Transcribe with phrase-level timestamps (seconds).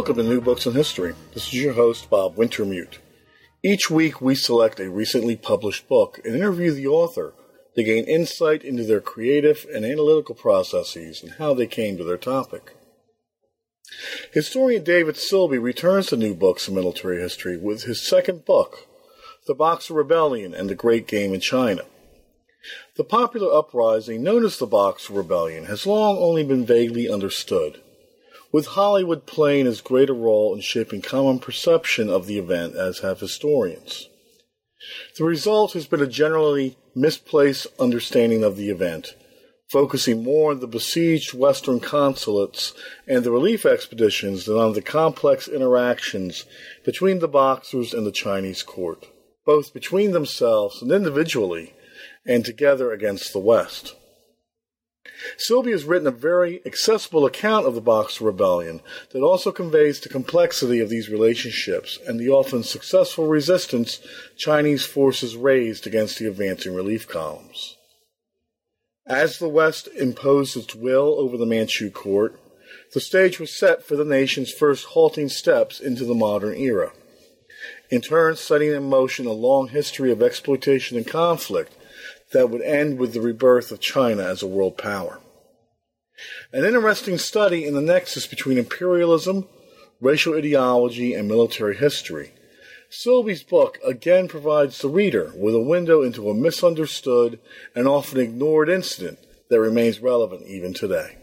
[0.00, 1.14] Welcome to New Books in History.
[1.34, 3.00] This is your host, Bob Wintermute.
[3.62, 7.34] Each week, we select a recently published book and interview the author
[7.76, 12.16] to gain insight into their creative and analytical processes and how they came to their
[12.16, 12.74] topic.
[14.32, 18.86] Historian David Silbey returns to New Books in Military History with his second book,
[19.46, 21.82] The Boxer Rebellion and the Great Game in China.
[22.96, 27.82] The popular uprising known as the Boxer Rebellion has long only been vaguely understood
[28.52, 32.98] with Hollywood playing as great a role in shaping common perception of the event as
[32.98, 34.08] have historians.
[35.16, 39.14] The result has been a generally misplaced understanding of the event,
[39.70, 42.72] focusing more on the besieged Western consulates
[43.06, 46.44] and the relief expeditions than on the complex interactions
[46.84, 49.06] between the Boxers and the Chinese court,
[49.46, 51.74] both between themselves and individually,
[52.26, 53.94] and together against the West.
[55.36, 58.80] Silbey has written a very accessible account of the Boxer Rebellion
[59.10, 64.00] that also conveys the complexity of these relationships and the often successful resistance
[64.36, 67.76] Chinese forces raised against the advancing relief columns.
[69.06, 72.38] As the West imposed its will over the Manchu court,
[72.92, 76.92] the stage was set for the nation's first halting steps into the modern era,
[77.90, 81.72] in turn setting in motion a long history of exploitation and conflict
[82.32, 85.20] that would end with the rebirth of China as a world power.
[86.52, 89.48] An interesting study in the nexus between imperialism,
[90.00, 92.32] racial ideology, and military history.
[92.90, 97.38] Silbey's book again provides the reader with a window into a misunderstood
[97.74, 99.18] and often ignored incident
[99.48, 101.18] that remains relevant even today.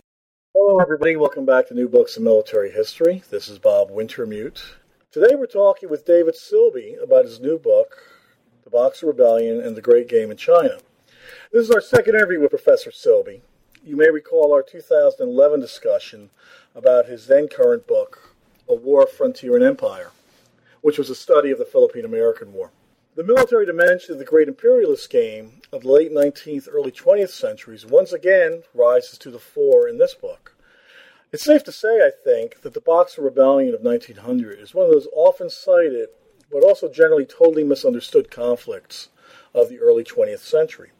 [0.53, 1.15] Hello, everybody.
[1.15, 3.21] Welcome back to New Books in Military History.
[3.29, 4.61] This is Bob Wintermute.
[5.11, 7.97] Today we're talking with David Silbey about his new book,
[8.63, 10.77] The Boxer Rebellion and the Great Game in China.
[11.49, 13.39] This is our second interview with Professor Silbey.
[13.81, 16.29] You may recall our 2011 discussion
[16.75, 18.35] about his then current book,
[18.67, 20.11] A War, Frontier, and Empire,
[20.81, 22.71] which was a study of the Philippine American War.
[23.15, 27.85] The military dimension of the great imperialist game of the late 19th, early 20th centuries
[27.85, 30.53] once again rises to the fore in this book.
[31.31, 34.91] It's safe to say, I think, that the Boxer Rebellion of 1900 is one of
[34.91, 36.09] those often cited,
[36.51, 39.07] but also generally totally misunderstood conflicts
[39.53, 40.91] of the early 20th century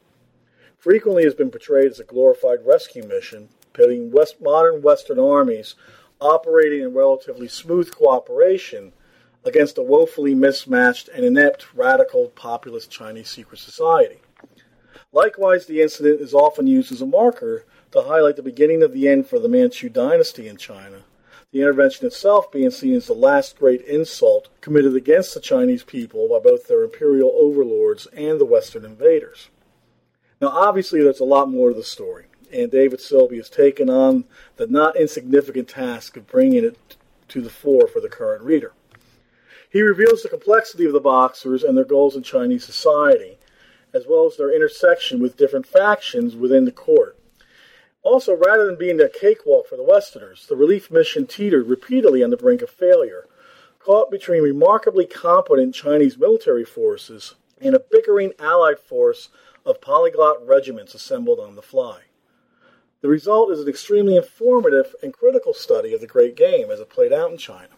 [0.88, 5.76] frequently has been portrayed as a glorified rescue mission, pitting West, modern Western armies
[6.22, 8.94] operating in relatively smooth cooperation
[9.44, 14.22] against a woefully mismatched and inept radical populist Chinese secret society.
[15.12, 19.10] Likewise, the incident is often used as a marker to highlight the beginning of the
[19.10, 21.00] end for the Manchu dynasty in China,
[21.52, 26.30] the intervention itself being seen as the last great insult committed against the Chinese people
[26.30, 29.50] by both their imperial overlords and the Western invaders.
[30.40, 34.26] Now, obviously, there's a lot more to the story, and David Silbey has taken on
[34.58, 36.98] the not insignificant task of bringing it
[37.30, 38.74] to the fore for the current reader.
[39.70, 43.38] He reveals the complexity of the Boxers and their goals in Chinese society,
[43.94, 47.18] as well as their intersection with different factions within the court.
[48.04, 52.30] Also, rather than being a cakewalk for the Westerners, the relief mission teetered repeatedly on
[52.30, 53.28] the brink of failure,
[53.80, 59.30] caught between remarkably competent Chinese military forces and a bickering Allied force
[59.68, 62.02] of polyglot regiments assembled on the fly.
[63.02, 66.90] The result is an extremely informative and critical study of the Great Game as it
[66.90, 67.70] played out in China,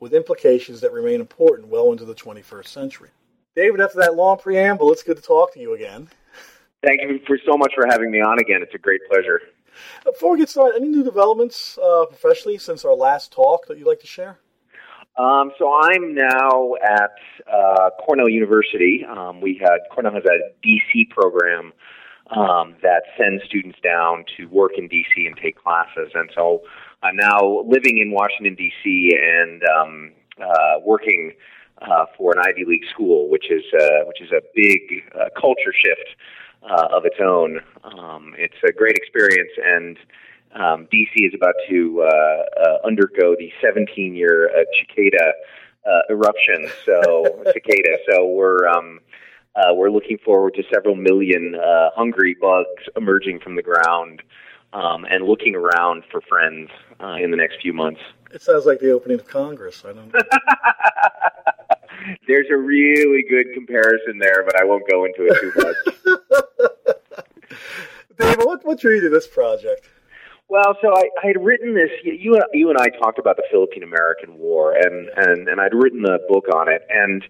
[0.00, 3.10] with implications that remain important well into the 21st century.
[3.54, 6.08] David, after that long preamble, it's good to talk to you again.
[6.84, 8.62] Thank you for so much for having me on again.
[8.62, 9.40] It's a great pleasure.
[10.04, 13.86] Before we get started, any new developments uh, professionally since our last talk that you'd
[13.86, 14.38] like to share?
[15.18, 17.16] Um, so I'm now at
[17.50, 19.04] uh, Cornell University.
[19.08, 21.72] Um, we had Cornell has a DC program
[22.30, 26.62] um, that sends students down to work in DC and take classes, and so
[27.02, 31.32] I'm now living in Washington DC and um, uh, working
[31.80, 35.72] uh, for an Ivy League school, which is uh, which is a big uh, culture
[35.72, 36.16] shift
[36.62, 37.60] uh, of its own.
[37.84, 39.96] Um, it's a great experience and
[40.56, 45.32] um, DC is about to uh, uh, undergo the 17 year uh, cicada
[45.86, 46.68] uh, eruption.
[46.84, 47.98] So cicada.
[48.10, 49.00] So we're um,
[49.54, 54.22] uh, we're looking forward to several million uh, hungry bugs emerging from the ground
[54.72, 56.70] um, and looking around for friends
[57.00, 58.00] uh, in the next few months.
[58.32, 59.84] It sounds like the opening of Congress.
[59.86, 60.20] I don't know.
[62.28, 65.76] There's a really good comparison there, but I won't go into it too much.
[68.18, 69.88] David, what, what drew you to this project?
[70.48, 71.90] Well, so I, I had written this.
[72.04, 75.74] You and you and I talked about the Philippine American War, and and and I'd
[75.74, 76.82] written a book on it.
[76.88, 77.24] And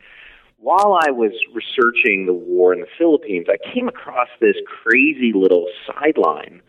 [0.58, 5.66] while I was researching the war in the Philippines, I came across this crazy little
[5.86, 6.60] sideline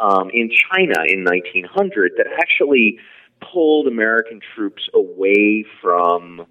[0.00, 2.98] um, in China in 1900 that actually
[3.52, 6.46] pulled American troops away from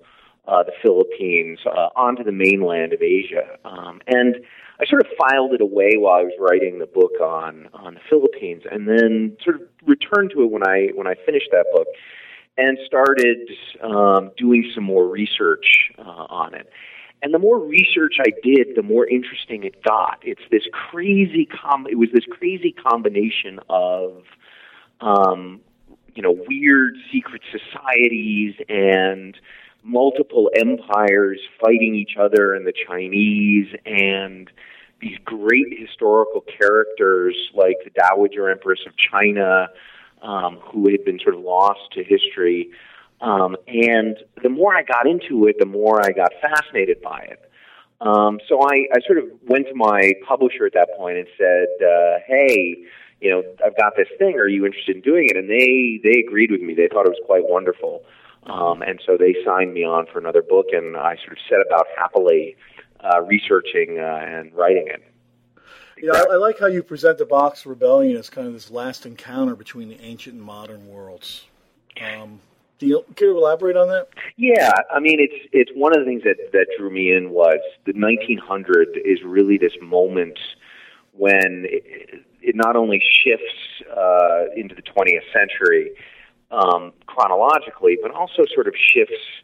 [0.48, 3.58] uh, the Philippines uh, onto the mainland of Asia.
[3.64, 4.36] Um, and
[4.82, 8.00] I sort of filed it away while I was writing the book on on the
[8.10, 11.88] Philippines, and then sort of returned to it when I when I finished that book,
[12.58, 13.50] and started
[13.84, 16.68] um, doing some more research uh, on it.
[17.22, 20.18] And the more research I did, the more interesting it got.
[20.24, 21.86] It's this crazy com.
[21.88, 24.24] It was this crazy combination of,
[25.02, 25.62] um,
[26.16, 29.38] you know, weird secret societies and
[29.84, 34.50] multiple empires fighting each other and the Chinese and
[35.02, 39.68] these great historical characters like the Dowager Empress of China,
[40.22, 42.70] um, who had been sort of lost to history.
[43.20, 47.52] Um, and the more I got into it, the more I got fascinated by it.
[48.02, 51.68] Um, so I, I sort of went to my publisher at that point and said,
[51.86, 52.78] uh, "Hey,
[53.20, 54.38] you know, I've got this thing.
[54.38, 56.74] Are you interested in doing it?" And they they agreed with me.
[56.74, 58.04] They thought it was quite wonderful.
[58.44, 61.60] Um, and so they signed me on for another book, and I sort of set
[61.66, 62.56] about happily
[63.04, 65.04] uh, researching uh, and writing it.
[66.02, 69.06] Yeah, I, I, like how you present the Boxer Rebellion as kind of this last
[69.06, 71.46] encounter between the ancient and modern worlds.
[72.02, 72.40] Um,
[72.80, 74.08] do you, can you elaborate on that?
[74.38, 77.60] Yeah, I mean, it's it's one of the things that that drew me in was
[77.86, 80.40] the 1900 is really this moment
[81.14, 85.92] when it, it not only shifts uh, into the 20th century,
[86.52, 89.42] um, chronologically, but also sort of shifts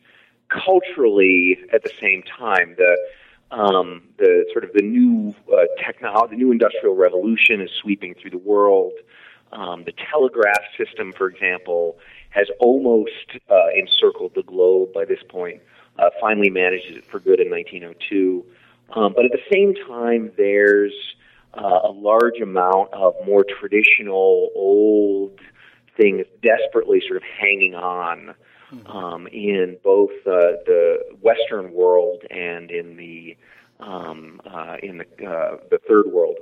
[0.50, 2.76] culturally at the same time.
[2.78, 2.98] The
[3.50, 8.32] um, the sort of the new uh, technology, the new industrial revolution is sweeping through
[8.32, 8.92] the world.
[9.54, 11.98] Um, the telegraph system, for example,
[12.32, 15.62] has almost uh, encircled the globe by this point.
[15.98, 18.46] Uh, finally manages it for good in 1902.
[18.94, 20.94] Um, but at the same time, there's
[21.54, 25.40] uh, a large amount of more traditional, old
[25.98, 28.36] things desperately sort of hanging on
[28.72, 28.88] mm-hmm.
[28.88, 33.36] um, in both uh, the Western world and in the
[33.80, 36.38] um, uh, in the uh, the third world.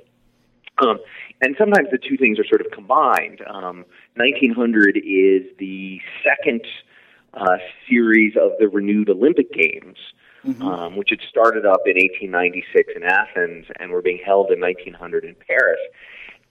[0.77, 0.99] Um,
[1.41, 3.41] and sometimes the two things are sort of combined.
[3.47, 3.85] Um,
[4.15, 6.65] 1900 is the second
[7.33, 7.57] uh,
[7.87, 9.97] series of the renewed Olympic Games,
[10.45, 10.61] mm-hmm.
[10.61, 15.23] um, which had started up in 1896 in Athens and were being held in 1900
[15.23, 15.79] in Paris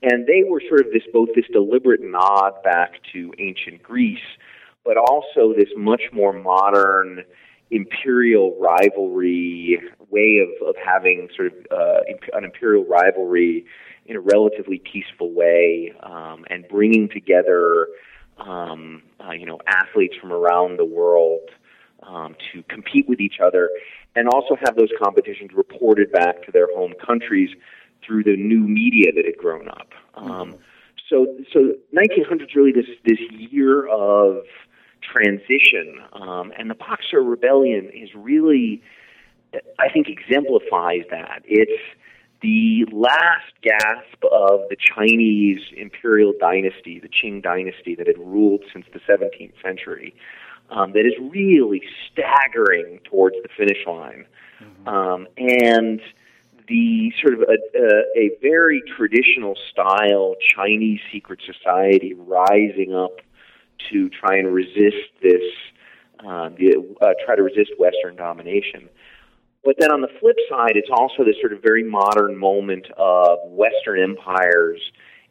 [0.05, 4.19] and they were sort of this both this deliberate nod back to ancient Greece,
[4.85, 7.25] but also this much more modern
[7.71, 9.81] imperial rivalry
[10.11, 12.01] way of, of having sort of uh,
[12.35, 13.65] an imperial rivalry
[14.06, 17.89] in a relatively peaceful way um, and bringing together
[18.39, 21.49] um, uh, you know athletes from around the world
[22.03, 23.71] um, to compete with each other
[24.15, 27.51] and also have those competitions reported back to their home countries
[28.06, 29.89] through the new media that had grown up.
[30.15, 30.56] Um, mm-hmm.
[31.09, 31.61] so, so
[31.91, 33.19] 1900 is really this this
[33.51, 34.45] year of
[35.03, 38.82] transition, um, and the Boxer Rebellion is really,
[39.79, 41.43] I think, exemplifies that.
[41.44, 41.82] It's
[42.41, 48.84] the last gasp of the Chinese imperial dynasty, the Qing dynasty that had ruled since
[48.93, 50.15] the 17th century,
[50.70, 54.27] um, that is really staggering towards the finish line.
[54.63, 54.89] Mm-hmm.
[54.89, 56.01] Um, and
[56.69, 63.21] the sort of a, a, very traditional style Chinese secret society rising up
[63.91, 65.43] to try and resist this,
[66.21, 68.89] uh, the, uh, try to resist Western domination.
[69.65, 73.39] But then on the flip side, it's also this sort of very modern moment of
[73.47, 74.81] Western empires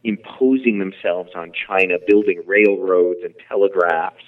[0.04, 4.24] imposing themselves on China, building railroads and telegraphs,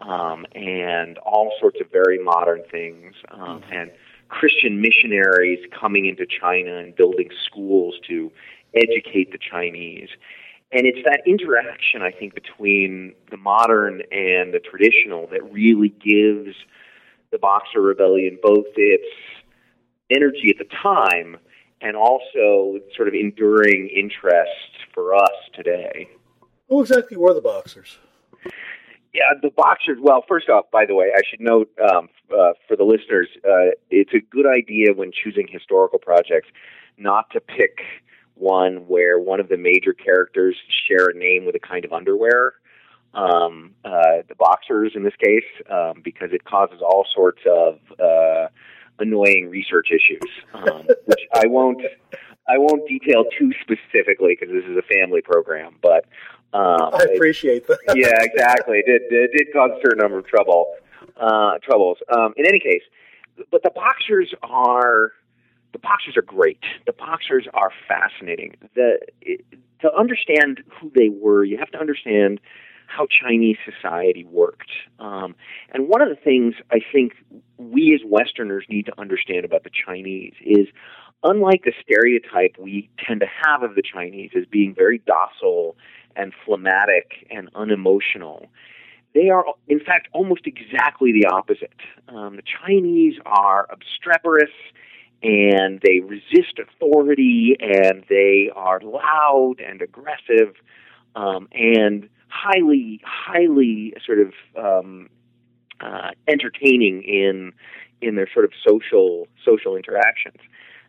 [0.00, 3.14] um, and all sorts of very modern things.
[3.30, 3.90] Um, and
[4.30, 8.32] Christian missionaries coming into China and building schools to
[8.74, 10.08] educate the Chinese.
[10.72, 16.56] And it's that interaction, I think, between the modern and the traditional that really gives
[17.32, 19.06] the Boxer Rebellion both its
[20.10, 21.36] energy at the time
[21.80, 26.08] and also sort of enduring interest for us today.
[26.68, 27.98] Who exactly were the Boxers?
[29.12, 29.98] Yeah, the boxers.
[30.00, 33.74] Well, first off, by the way, I should note um, uh, for the listeners, uh,
[33.90, 36.48] it's a good idea when choosing historical projects
[36.96, 37.78] not to pick
[38.34, 42.54] one where one of the major characters share a name with a kind of underwear.
[43.14, 48.48] um, uh, the boxers in this case, um, because it causes all sorts of uh,
[48.98, 51.82] annoying research issues, um, which I won't
[52.48, 55.76] I won't detail too specifically because this is a family program.
[55.82, 56.04] But
[56.52, 57.78] um, I appreciate that.
[57.94, 58.78] yeah, exactly.
[58.78, 60.74] It did it did cause a certain number of trouble
[61.16, 61.98] uh, troubles.
[62.14, 62.82] Um, in any case,
[63.50, 65.12] but the boxers are
[65.72, 66.60] the boxers are great.
[66.86, 68.56] The boxers are fascinating.
[68.74, 68.98] The
[69.80, 72.40] to understand who they were, you have to understand
[72.86, 74.70] how Chinese society worked.
[74.98, 75.36] Um,
[75.72, 77.12] and one of the things I think
[77.56, 80.66] we as Westerners need to understand about the Chinese is
[81.22, 85.76] unlike the stereotype we tend to have of the Chinese as being very docile
[86.16, 88.46] and phlegmatic and unemotional,
[89.14, 91.80] they are, in fact, almost exactly the opposite.
[92.08, 94.50] Um, the Chinese are obstreperous
[95.22, 100.54] and they resist authority and they are loud and aggressive
[101.14, 105.08] um, and highly, highly sort of um,
[105.80, 107.52] uh, entertaining in
[108.02, 110.38] in their sort of social social interactions.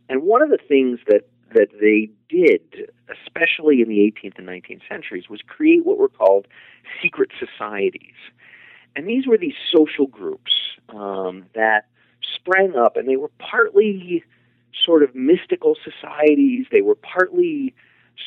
[0.09, 4.81] And one of the things that that they did, especially in the 18th and 19th
[4.87, 6.47] centuries, was create what were called
[7.01, 8.15] secret societies.
[8.95, 10.51] And these were these social groups
[10.89, 11.85] um, that
[12.35, 14.23] sprang up, and they were partly
[14.85, 16.65] sort of mystical societies.
[16.71, 17.73] They were partly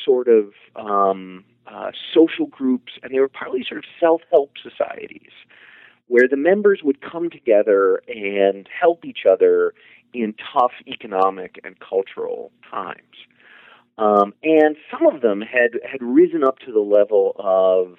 [0.03, 5.31] sort of um, uh, social groups, and they were partly sort of self help societies
[6.07, 9.73] where the members would come together and help each other
[10.15, 12.99] in tough economic and cultural times.
[13.97, 17.95] Um, and some of them had, had risen up to the level of,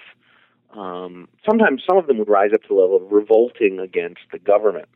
[0.78, 4.38] um, sometimes some of them would rise up to the level of revolting against the
[4.38, 4.88] government.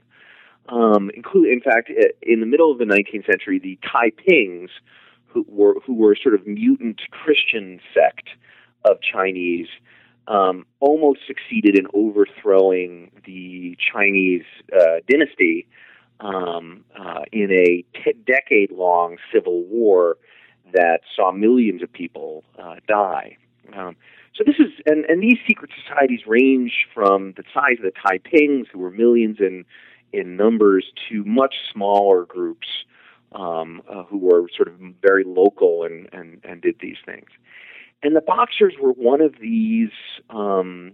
[0.68, 1.90] Um, include, in fact,
[2.22, 4.68] in the middle of the 19th century, the Taipings,
[5.26, 8.28] who were who were sort of mutant Christian sect
[8.84, 9.68] of Chinese
[10.26, 15.66] um, almost succeeded in overthrowing the Chinese uh, dynasty
[16.20, 20.16] um, uh, in a t- decade long civil war
[20.72, 23.36] that saw millions of people uh, die.
[23.74, 23.96] Um,
[24.34, 28.66] so this is, and, and these secret societies range from the size of the Taipings,
[28.72, 29.64] who were millions in
[30.12, 32.66] in numbers, to much smaller groups
[33.32, 37.28] um, uh, who were sort of very local and, and, and did these things.
[38.02, 39.90] And the Boxers were one of these
[40.30, 40.92] um,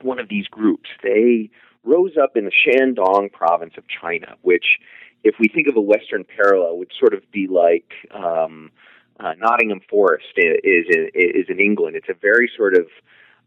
[0.00, 0.90] one of these groups.
[1.02, 1.50] They
[1.86, 4.78] rose up in the Shandong province of China, which,
[5.24, 8.70] if we think of a Western parallel, would sort of be like um,
[9.18, 11.96] uh, Nottingham Forest is, is is in England.
[11.96, 12.86] It's a very sort of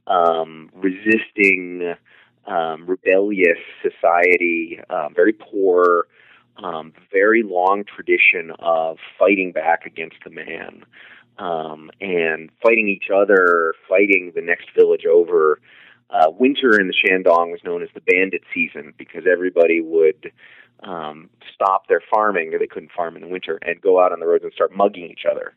[0.08, 1.94] um, resisting,
[2.48, 6.08] um, rebellious society, uh, very poor,
[6.64, 10.84] um, very long tradition of fighting back against the man
[11.38, 15.60] um, and fighting each other, fighting the next village over.
[16.10, 20.32] Uh, winter in the Shandong was known as the bandit season because everybody would
[20.84, 24.20] um, stop their farming, or they couldn't farm in the winter, and go out on
[24.20, 25.54] the roads and start mugging each other.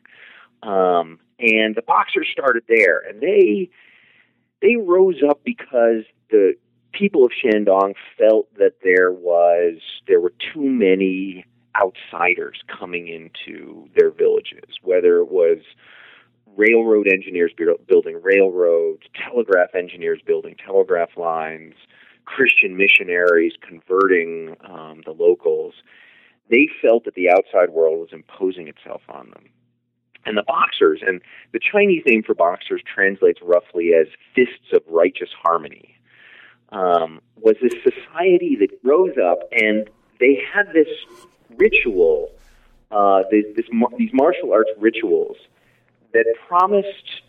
[0.61, 3.69] Um, and the boxers started there, and they
[4.61, 6.53] they rose up because the
[6.93, 11.45] people of Shandong felt that there was there were too many
[11.81, 15.59] outsiders coming into their villages, whether it was
[16.55, 17.51] railroad engineers
[17.87, 21.73] building railroads, telegraph engineers building telegraph lines,
[22.25, 25.73] Christian missionaries converting um, the locals.
[26.49, 29.45] They felt that the outside world was imposing itself on them.
[30.25, 31.21] And the boxers, and
[31.51, 35.95] the Chinese name for boxers translates roughly as fists of righteous harmony,
[36.69, 40.87] um, was this society that rose up and they had this
[41.57, 42.29] ritual,
[42.89, 43.65] uh, this, this,
[43.97, 45.37] these martial arts rituals
[46.13, 47.21] that promised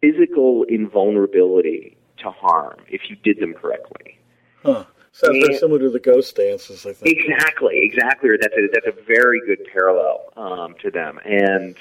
[0.00, 4.18] physical invulnerability to harm if you did them correctly.
[4.64, 4.84] Huh.
[5.12, 7.18] Sounds very similar to the ghost dances, I think.
[7.18, 8.30] Exactly, exactly.
[8.40, 11.18] That's a, that's a very good parallel um, to them.
[11.24, 11.76] And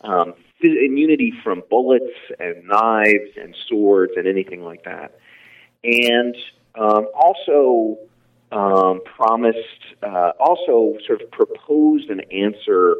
[0.00, 5.18] um, immunity from bullets and knives and swords and anything like that.
[5.84, 6.36] And
[6.74, 7.98] um, also
[8.52, 9.58] um, promised,
[10.02, 12.96] uh, also sort of proposed an answer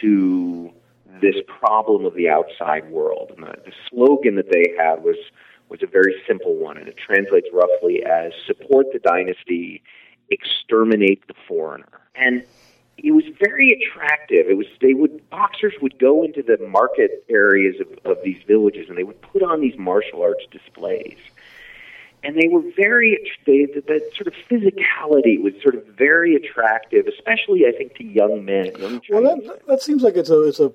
[0.00, 0.72] to
[1.20, 3.32] this problem of the outside world.
[3.36, 5.16] And the, the slogan that they had was
[5.68, 9.82] was a very simple one, and it translates roughly as "support the dynasty,
[10.30, 12.44] exterminate the foreigner." And
[12.98, 14.46] it was very attractive.
[14.48, 18.88] It was they would boxers would go into the market areas of, of these villages,
[18.88, 21.18] and they would put on these martial arts displays
[22.24, 27.66] and they were very they, the, sort of physicality was sort of very attractive, especially
[27.66, 28.72] I think to young men.
[28.78, 30.72] Young well, that, that seems like it's a it's a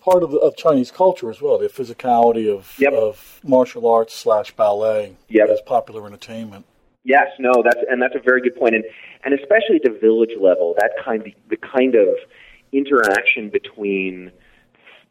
[0.00, 1.58] part of, of Chinese culture as well.
[1.58, 2.92] The physicality of Yep.
[2.92, 5.48] of martial arts slash ballet Yep.
[5.48, 6.64] as popular entertainment.
[7.04, 8.84] Yes, no, that's and that's a very good point, and
[9.24, 12.08] and especially at the village level, that kind of, the kind of
[12.72, 14.30] interaction between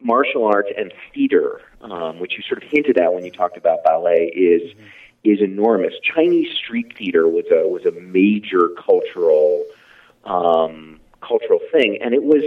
[0.00, 3.82] martial arts and theater, um, which you sort of hinted at when you talked about
[3.84, 4.72] ballet, is
[5.24, 5.92] is enormous.
[6.14, 9.64] Chinese street theater was a was a major cultural
[10.24, 12.44] um, cultural thing, and it was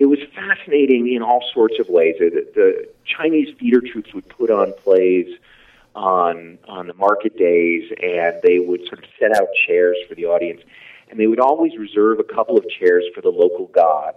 [0.00, 2.16] it was fascinating in all sorts of ways.
[2.18, 5.28] The, the Chinese theater troupes would put on plays
[5.94, 10.24] on on the market days, and they would sort of set out chairs for the
[10.24, 10.62] audience,
[11.10, 14.16] and they would always reserve a couple of chairs for the local gods.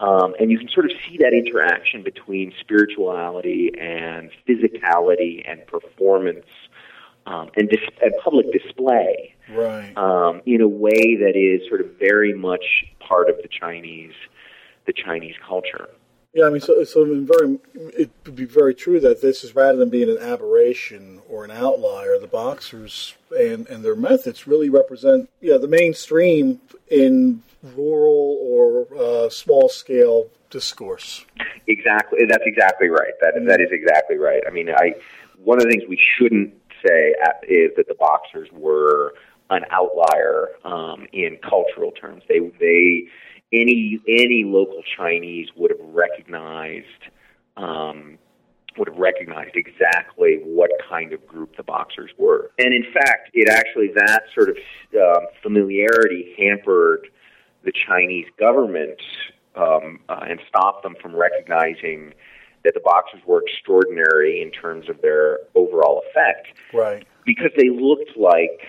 [0.00, 6.46] Um, and you can sort of see that interaction between spirituality and physicality and performance
[7.26, 9.92] um, and, dis- and public display Right.
[9.98, 14.14] um, in a way that is sort of very much part of the Chinese
[14.90, 15.88] the Chinese culture.
[16.32, 19.78] Yeah, I mean, so so very, it would be very true that this is rather
[19.78, 25.28] than being an aberration or an outlier, the boxers and and their methods really represent
[25.40, 27.42] yeah the mainstream in
[27.74, 31.24] rural or uh, small scale discourse.
[31.66, 33.14] Exactly, that's exactly right.
[33.20, 34.42] That that is exactly right.
[34.46, 34.94] I mean, I
[35.42, 36.54] one of the things we shouldn't
[36.86, 37.14] say
[37.48, 39.14] is that the boxers were
[39.50, 42.22] an outlier um, in cultural terms.
[42.28, 43.08] They they
[43.52, 46.86] any any local Chinese would have recognized
[47.56, 48.18] um,
[48.78, 52.50] would have recognized exactly what kind of group the boxers were.
[52.58, 54.56] And in fact, it actually that sort of
[54.94, 57.08] um, familiarity hampered
[57.64, 59.00] the Chinese government
[59.56, 62.14] um, uh, and stopped them from recognizing
[62.64, 67.06] that the boxers were extraordinary in terms of their overall effect Right.
[67.24, 68.66] because they looked like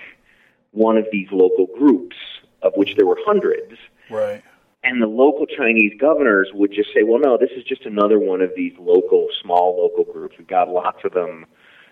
[0.71, 2.15] one of these local groups,
[2.61, 3.73] of which there were hundreds.
[4.09, 4.41] Right.
[4.83, 8.41] And the local Chinese governors would just say, well, no, this is just another one
[8.41, 10.35] of these local, small local groups.
[10.37, 11.45] We've got lots of them.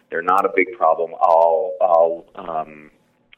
[0.09, 1.11] They're not a big problem.
[1.21, 2.89] I'll, I'll, um,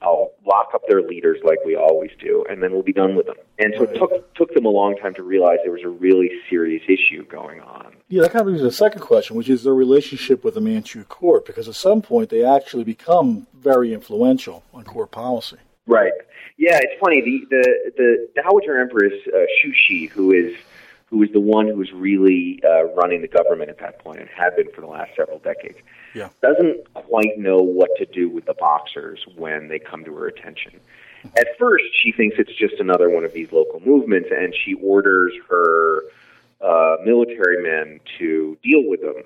[0.02, 3.28] I'll lock up their leaders like we always do, and then we'll be done with
[3.28, 3.36] them.
[3.60, 6.32] And so it took, took them a long time to realize there was a really
[6.50, 7.94] serious issue going on.
[8.08, 10.62] Yeah, that kind of me to the second question, which is their relationship with the
[10.62, 15.58] Manchu court, because at some point they actually become very influential on court policy.
[15.92, 16.14] Right.
[16.58, 17.22] Yeah, it's funny.
[17.22, 20.56] The the the Dowager Empress uh, Cixi, who is
[21.08, 24.30] who is the one who is really uh, running the government at that point and
[24.30, 25.78] had been for the last several decades,
[26.16, 26.30] Yeah.
[26.42, 30.80] doesn't quite know what to do with the boxers when they come to her attention.
[31.38, 35.34] At first, she thinks it's just another one of these local movements, and she orders
[35.50, 36.04] her
[36.62, 39.24] uh, military men to deal with them.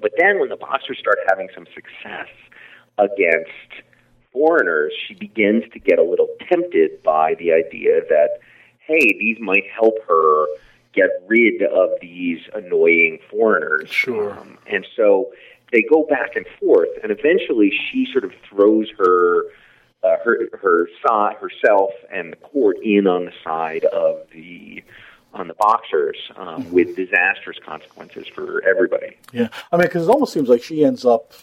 [0.00, 2.28] But then, when the boxers start having some success
[2.98, 3.50] against
[4.32, 8.40] foreigners, she begins to get a little tempted by the idea that,
[8.78, 10.46] hey, these might help her
[10.92, 13.90] get rid of these annoying foreigners.
[13.90, 14.38] Sure.
[14.38, 15.32] Um, and so
[15.72, 19.44] they go back and forth, and eventually she sort of throws her.
[20.02, 24.82] Uh, her her side herself and the court in on the side of the
[25.34, 29.18] on the boxers um, with disastrous consequences for everybody.
[29.30, 31.34] Yeah, I mean, because it almost seems like she ends up,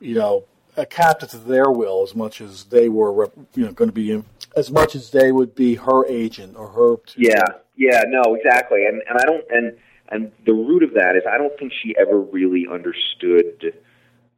[0.00, 0.44] you know,
[0.84, 4.22] captive to their will as much as they were, you know, going to be
[4.56, 6.96] as much as they would be her agent or her.
[7.16, 7.42] Yeah,
[7.76, 8.86] yeah, no, exactly.
[8.86, 9.76] And and I don't and
[10.08, 13.74] and the root of that is I don't think she ever really understood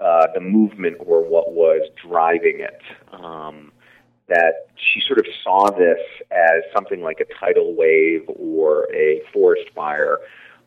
[0.01, 2.83] uh, the movement or what was driving it.
[3.13, 3.73] Um,
[4.29, 5.99] that she sort of saw this
[6.31, 10.19] as something like a tidal wave or a forest fire,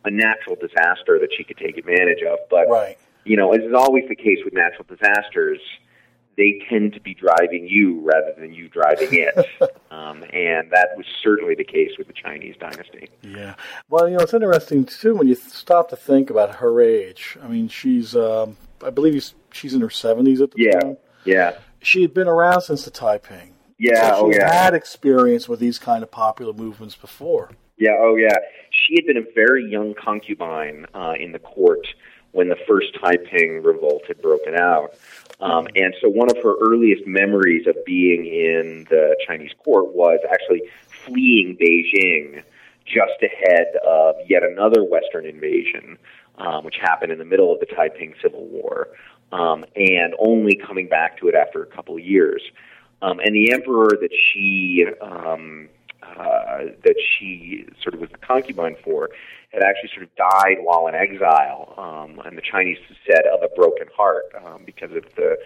[0.03, 2.39] a natural disaster that she could take advantage of.
[2.49, 2.97] But Right.
[3.25, 5.59] You know, as is always the case with natural disasters,
[6.37, 9.35] they tend to be driving you rather than you driving it.
[9.91, 13.09] um, and that was certainly the case with the Chinese dynasty.
[13.21, 13.55] Yeah.
[13.89, 17.37] Well, you know, it's interesting too when you stop to think about her age.
[17.43, 20.79] I mean, she's, um, I believe she's- she's in her seventies at the Yeah.
[20.79, 20.97] time.
[21.25, 21.57] Yeah.
[21.81, 23.53] She had been around since the Taiping.
[23.77, 24.15] Yeah.
[24.15, 24.51] So Oh, she yeah.
[24.63, 27.51] had experience with these kind of popular movements before.
[27.77, 28.35] Yeah, oh yeah.
[28.69, 31.85] She had been a very young concubine uh, in the court
[32.31, 34.93] when the first Taiping revolt had broken out.
[35.39, 40.19] Um, and so one of her earliest memories of being in the Chinese court was
[40.31, 40.61] actually
[41.05, 42.43] fleeing Beijing
[42.85, 45.97] just ahead of yet another Western invasion,
[46.37, 48.89] um, which happened in the middle of the Taiping Civil War,
[49.31, 52.41] um, and only coming back to it after a couple of years.
[53.01, 55.69] Um, and the emperor that she um,
[56.17, 59.09] uh, that she sort of was the concubine for
[59.53, 63.49] had actually sort of died while in exile, um, and the Chinese said of a
[63.53, 65.37] broken heart um, because of the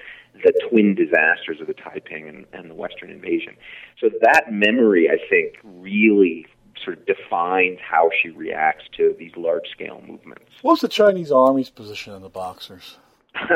[0.43, 3.56] the twin disasters of the Taiping and, and the Western invasion.
[4.01, 6.45] So that memory, I think, really
[6.84, 10.43] sort of defines how she reacts to these large scale movements.
[10.62, 12.97] What's the Chinese army's position on the Boxers?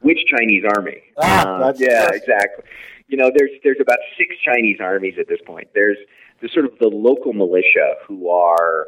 [0.00, 1.02] Which Chinese army?
[1.18, 2.64] Ah, Um, that's- yeah, exactly.
[3.08, 5.68] You know, there's there's about six Chinese armies at this point.
[5.74, 5.98] There's
[6.40, 8.86] the sort of the local militia who are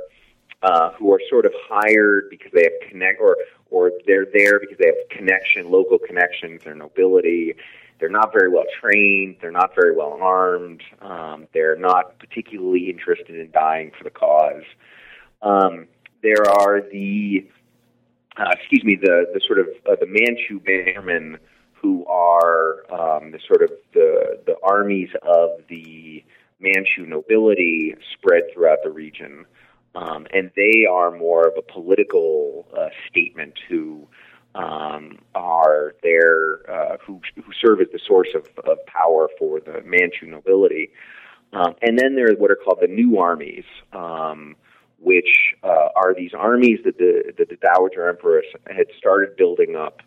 [0.63, 3.37] uh, who are sort of hired because they have connect or
[3.71, 7.55] or they're there because they have connection, local connections, their nobility.
[8.01, 9.37] They're not very well trained.
[9.41, 10.83] They're not very well armed.
[11.01, 14.63] Um, they're not particularly interested in dying for the cause.
[15.43, 15.87] Um,
[16.23, 17.47] there are the
[18.37, 21.39] uh, excuse me, the the sort of uh, the Manchu bannermen
[21.81, 26.25] who are um, the sort of the the armies of the
[26.61, 29.47] Manchu nobility spread throughout the region,
[29.95, 34.07] um, and they are more of a political uh, statement who
[34.55, 39.83] um, are there uh, who who serve as the source of, of power for the
[39.85, 40.91] Manchu nobility,
[41.53, 43.65] um, and then there are what are called the new armies.
[43.93, 44.57] Um,
[45.01, 50.03] which uh, are these armies that the that the Dowager Empress had started building up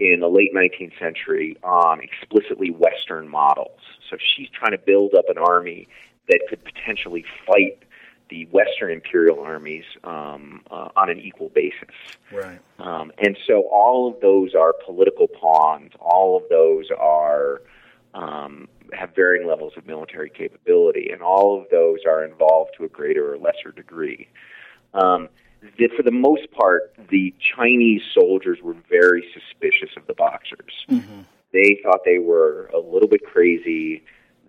[0.00, 3.80] in the late 19th century on explicitly Western models.
[4.08, 5.88] So she's trying to build up an army
[6.28, 7.84] that could potentially fight
[8.30, 11.94] the Western imperial armies um, uh, on an equal basis.
[12.32, 12.60] Right.
[12.78, 15.92] Um, and so all of those are political pawns.
[16.00, 17.60] All of those are
[18.14, 22.88] um, have varying levels of military capability, and all of those are involved to a
[22.88, 24.28] greater or lesser degree.
[25.76, 30.84] The, for the most part, the Chinese soldiers were very suspicious of the boxers.
[30.90, 31.22] Mm-hmm.
[31.52, 34.02] They thought they were a little bit crazy.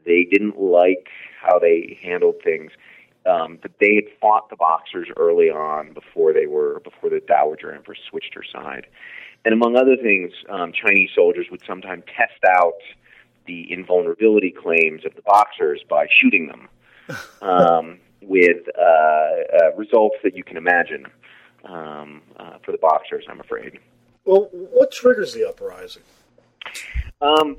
[0.05, 1.09] They didn't like
[1.41, 2.71] how they handled things.
[3.25, 7.71] Um, but they had fought the boxers early on before they were before the Dowager
[7.71, 8.87] Empress switched her side.
[9.45, 12.79] And among other things, um, Chinese soldiers would sometimes test out
[13.45, 16.69] the invulnerability claims of the boxers by shooting them
[17.41, 21.05] um, with uh, uh, results that you can imagine
[21.65, 23.79] um, uh, for the boxers, I'm afraid.
[24.25, 26.03] Well, what triggers the uprising?
[27.21, 27.57] Um,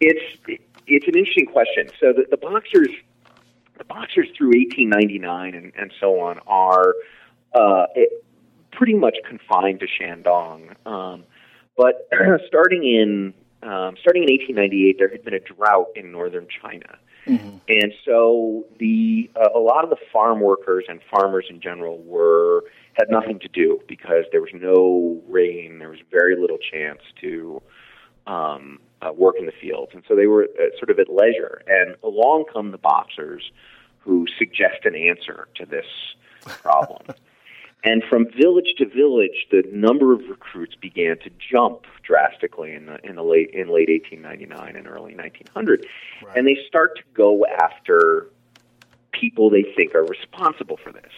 [0.00, 0.40] it's
[0.86, 1.88] it's an interesting question.
[2.00, 2.90] So the, the boxers,
[3.78, 6.94] the boxers through 1899 and, and so on are
[7.54, 8.24] uh, it,
[8.72, 10.74] pretty much confined to Shandong.
[10.86, 11.24] Um,
[11.76, 12.08] but
[12.46, 16.98] starting in um, starting in 1898, there had been a drought in northern China.
[17.26, 17.56] Mm-hmm.
[17.68, 22.64] And so the uh, a lot of the farm workers and farmers in general were
[22.94, 27.62] had nothing to do because there was no rain, there was very little chance to
[28.26, 31.62] um, uh, work in the fields, and so they were uh, sort of at leisure.
[31.66, 33.50] And along come the boxers,
[33.98, 35.86] who suggest an answer to this
[36.44, 37.02] problem.
[37.84, 42.98] and from village to village, the number of recruits began to jump drastically in the
[43.04, 45.86] in the late in late 1899 and early 1900,
[46.24, 46.36] Right.
[46.36, 48.28] and they start to go after
[49.12, 51.12] people they think are responsible for this.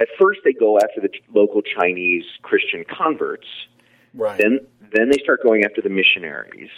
[0.00, 3.46] At first, they go after the local Chinese Christian converts.
[4.14, 4.38] Right.
[4.38, 4.60] Then,
[4.94, 6.70] then they start going after the missionaries.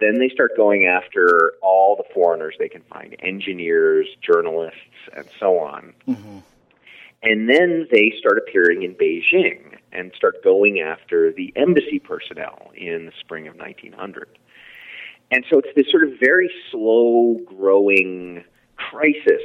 [0.00, 4.78] Then they start going after all the foreigners they can find engineers, journalists,
[5.16, 5.94] and so on.
[6.06, 6.38] mm-hmm.
[7.24, 13.06] And then they start appearing in Beijing and start going after the embassy personnel in
[13.06, 14.38] the spring of 1900.
[15.30, 18.44] And so it's this sort of very slow growing
[18.76, 19.42] crisis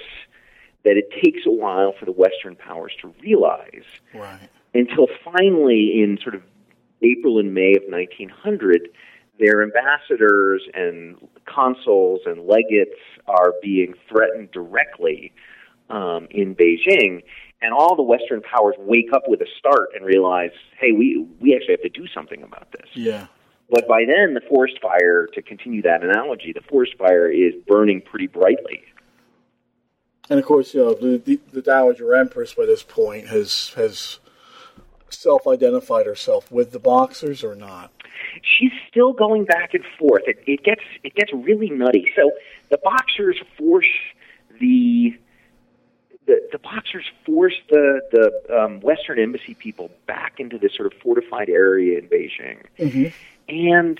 [0.83, 4.49] that it takes a while for the Western powers to realize Right.
[4.73, 6.43] until finally in sort of
[7.01, 8.89] April and May of 1900,
[9.39, 11.15] their ambassadors and
[11.45, 15.31] consuls and legates are being threatened directly
[15.89, 17.23] um, in Beijing,
[17.61, 21.55] and all the Western powers wake up with a start and realize, hey, we we
[21.55, 22.87] actually have to do something about this.
[22.93, 23.27] Yeah.
[23.69, 28.01] But by then, the forest fire, to continue that analogy, the forest fire is burning
[28.01, 28.81] pretty brightly.
[30.29, 34.19] And of course, you know, the, the, the Dowager Empress by this point has has
[35.09, 37.91] self-identified herself with the Boxers or not.
[38.41, 40.23] she's still going back and forth.
[40.27, 42.11] It, it gets it gets really nutty.
[42.15, 42.31] So
[42.69, 43.89] the boxers force
[44.59, 45.17] the
[46.29, 50.99] the, the boxers force the the um, Western embassy people back into this sort of
[51.01, 53.05] fortified area in Beijing, Mm-hmm.
[53.49, 53.99] and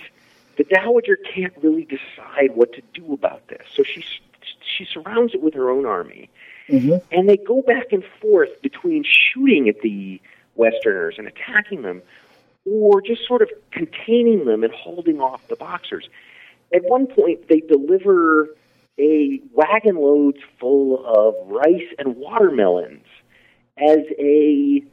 [0.58, 3.66] the dowager can't really decide what to do about this.
[3.76, 4.04] So she
[4.78, 6.30] she surrounds it with her own army,
[6.70, 6.98] Mm-hmm.
[7.12, 10.22] and they go back and forth between shooting at the
[10.56, 12.04] Westerners and attacking them,
[12.70, 16.08] or just sort of containing them and holding off the boxers.
[16.72, 18.50] At one point, they deliver
[19.00, 23.06] a wagon loads full of rice and watermelons
[23.78, 24.84] as a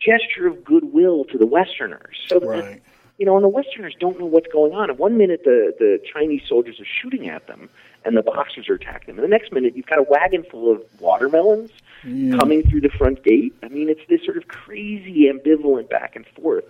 [0.00, 2.16] gesture of goodwill to the Westerners.
[2.28, 2.82] So that Right.
[3.16, 4.90] You know, and the Westerners don't know what's going on.
[4.90, 7.70] And one minute the the Chinese soldiers are shooting at them,
[8.04, 9.24] and the Boxers are attacking them.
[9.24, 11.70] And the next minute you've got a wagon full of watermelons
[12.04, 12.36] Yeah.
[12.38, 13.54] coming through the front gate.
[13.62, 16.64] I mean, it's this sort of crazy ambivalent back and forth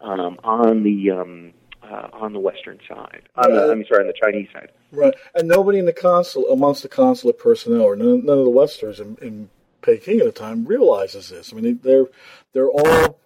[0.00, 3.22] um, on the um, uh, on the Western side.
[3.36, 4.70] On the, I mean, sorry, on the Chinese side.
[4.92, 8.50] Right, and nobody in the consul amongst the consulate personnel, or none, none of the
[8.50, 9.50] Westerners in, in
[9.82, 11.52] Peking at the time, realizes this.
[11.52, 12.06] I mean, they're
[12.52, 13.18] they're all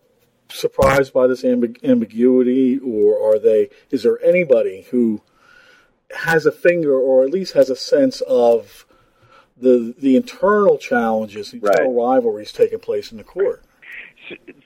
[0.49, 3.71] surprised by this ambig- ambiguity, or are they?
[3.91, 5.23] Is there anybody who
[6.19, 8.87] has a finger, or at least has a sense of
[9.57, 11.73] the the internal challenges, the Right.
[11.79, 13.63] internal rivalries taking place in the court?
[13.65, 13.69] So,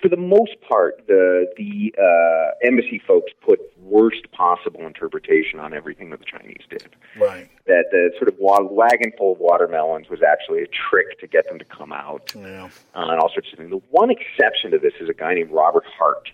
[0.01, 6.11] for the most part, the the uh, embassy folks put worst possible interpretation on everything
[6.11, 6.89] that the Chinese did.
[7.19, 7.49] Right.
[7.67, 11.59] That the sort of wagon full of watermelons was actually a trick to get them
[11.59, 12.33] to come out.
[12.37, 12.69] Yeah.
[12.95, 13.71] uh, and all sorts of things.
[13.71, 16.31] The one exception to this is a guy named Robert Hart,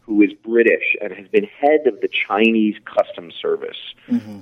[0.00, 3.94] who is British and has been head of the Chinese Customs Service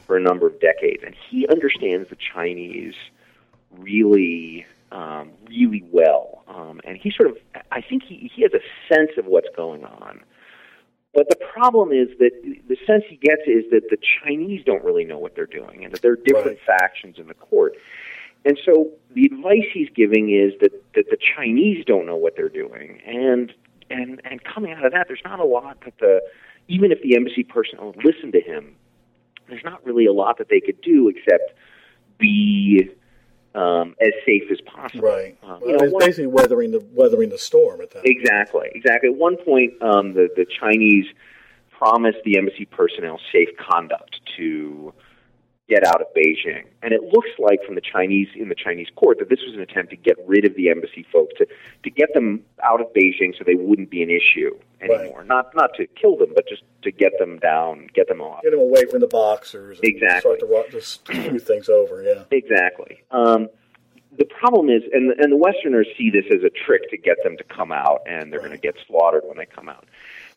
[0.06, 2.94] for a number of decades, and he understands the Chinese
[3.78, 6.42] really, um, really well.
[6.48, 7.38] Um, and he sort of,
[7.72, 10.20] I think he, he has a sense of what's going on.
[11.14, 12.30] But the problem is that
[12.68, 15.92] the sense he gets is that the Chinese don't really know what they're doing, and
[15.92, 17.74] that there are different factions in the court.
[18.44, 22.48] And so the advice he's giving is that, that the Chinese don't know what they're
[22.48, 23.52] doing, and
[23.90, 26.22] and and coming out of that, there's not a lot that the
[26.68, 28.74] even if the embassy personnel listened to him,
[29.48, 31.52] there's not really a lot that they could do except
[32.18, 32.88] be
[33.54, 35.08] um, as safe as possible.
[35.08, 35.36] Right.
[35.42, 38.02] Uh, Well, you know, it's one- basically weathering the weathering the storm at that.
[38.06, 39.10] Exactly, exactly.
[39.10, 41.06] At one point, um, the the Chinese
[41.70, 44.92] promised the embassy personnel safe conduct to
[45.72, 49.18] get out of Beijing, and it looks like from the Chinese in the Chinese court
[49.20, 51.46] that this was an attempt to get rid of the embassy folks to
[51.82, 55.24] to get them out of Beijing so they wouldn't be an issue anymore.
[55.24, 58.42] Not not to kill them, but just to get them down, get them off.
[58.42, 59.78] Get them away from the boxers.
[59.78, 60.38] And Exactly.
[60.38, 62.02] Start to smooth things over.
[62.02, 62.24] Yeah.
[62.30, 63.02] Exactly.
[63.10, 63.48] Um,
[64.18, 67.36] the problem is, and and the Westerners see this as a trick to get them
[67.38, 69.86] to come out, and they're going to get slaughtered when they come out.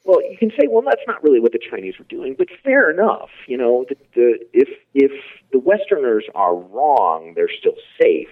[0.05, 2.91] Well, you can say, well, that's not really what the Chinese were doing, but fair
[2.91, 3.29] enough.
[3.47, 5.11] You know, the, the, if if
[5.51, 8.29] the Westerners are wrong, they're still safe.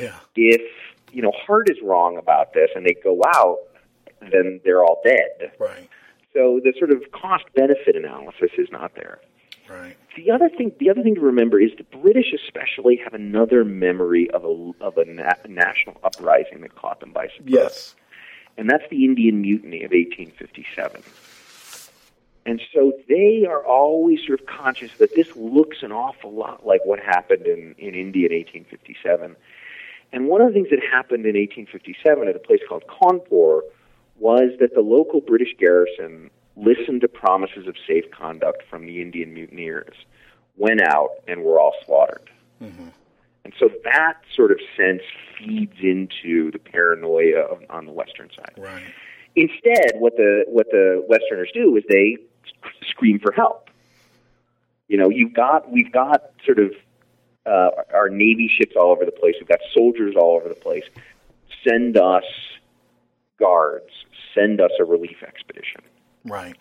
[0.00, 0.16] Yeah.
[0.36, 0.62] If
[1.12, 3.58] you know Hart is wrong about this, and they go out,
[4.20, 5.52] then they're all dead.
[5.58, 5.88] Right.
[6.32, 9.20] So the sort of cost benefit analysis is not there.
[9.68, 9.96] Right.
[10.16, 14.30] The other thing, the other thing to remember is the British, especially, have another memory
[14.30, 17.46] of a of a na- national uprising that caught them by surprise.
[17.46, 17.96] Yes.
[18.56, 21.02] And that's the Indian Mutiny of 1857.
[22.46, 26.84] And so they are always sort of conscious that this looks an awful lot like
[26.84, 29.36] what happened in, in India in 1857.
[30.12, 33.62] And one of the things that happened in 1857 at a place called Cawnpore
[34.18, 39.34] was that the local British garrison listened to promises of safe conduct from the Indian
[39.34, 39.96] mutineers,
[40.56, 42.30] went out, and were all slaughtered.
[42.62, 42.88] Mm-hmm.
[43.44, 45.02] And so that sort of sense
[45.38, 48.54] feeds into the paranoia of, on the Western side.
[48.56, 48.84] Right.
[49.36, 52.16] Instead, what the what the Westerners do is they
[52.88, 53.68] scream for help.
[54.88, 56.72] You know, you've got we've got sort of
[57.44, 59.34] uh, our navy ships all over the place.
[59.38, 60.84] We've got soldiers all over the place.
[61.66, 62.24] Send us
[63.38, 63.90] guards.
[64.34, 65.80] Send us a relief expedition.
[66.24, 66.56] Right.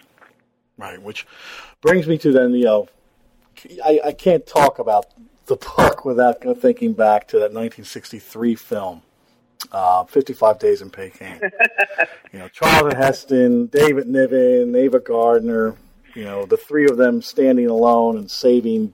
[0.78, 1.02] Right.
[1.02, 1.26] Which
[1.82, 2.68] brings me to then the.
[2.68, 2.84] Uh,
[3.86, 5.06] I, I can't talk about
[5.46, 9.02] the book without thinking back to that 1963 film,
[9.72, 11.40] uh, 55 Days in Peking.
[12.34, 15.76] you know, Charlton Heston, David Niven, Ava Gardner.
[16.16, 18.94] You know, the three of them standing alone and saving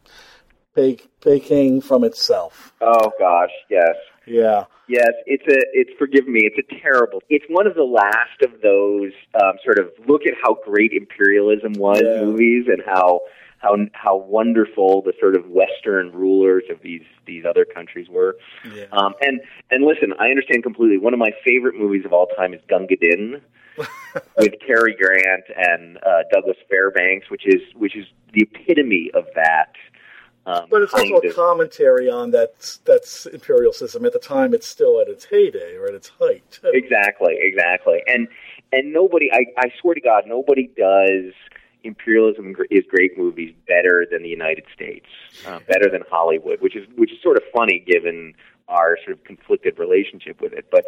[0.75, 2.73] Pe- Peking from itself.
[2.81, 3.95] Oh gosh, yes.
[4.25, 4.65] Yeah.
[4.88, 5.59] Yes, it's a.
[5.73, 6.41] It's forgive me.
[6.51, 7.21] It's a terrible.
[7.29, 11.73] It's one of the last of those um, sort of look at how great imperialism
[11.73, 12.23] was Yeah.
[12.23, 13.21] movies and how
[13.60, 18.38] how how wonderful the sort of Western rulers of these these other countries were.
[18.74, 18.86] Yeah.
[18.91, 20.98] Um, and and listen, I understand completely.
[20.98, 23.41] One of my favorite movies of all time is Gunga Din
[24.38, 29.74] with Cary Grant and uh, Douglas Fairbanks, which is which is the epitome of that.
[30.45, 34.06] Um, But it's also a commentary on that that's imperial system.
[34.06, 36.60] At the time, it's still at its heyday or at its height.
[36.63, 38.02] Exactly, exactly.
[38.08, 38.28] And
[38.72, 41.34] and nobody, I, I swear to God, nobody does
[41.83, 45.05] imperialism is great movies better than the United States,
[45.47, 48.33] uh, better than Hollywood, which is which is sort of funny given
[48.67, 50.65] our sort of conflicted relationship with it.
[50.71, 50.85] But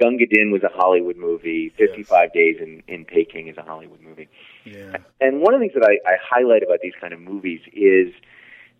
[0.00, 1.72] Gunga Din was a Hollywood movie.
[1.76, 4.28] Fifty Five Days in in Peking is a Hollywood movie.
[4.64, 4.96] Yeah.
[5.20, 8.12] And one of the things that I, I highlight about these kind of movies is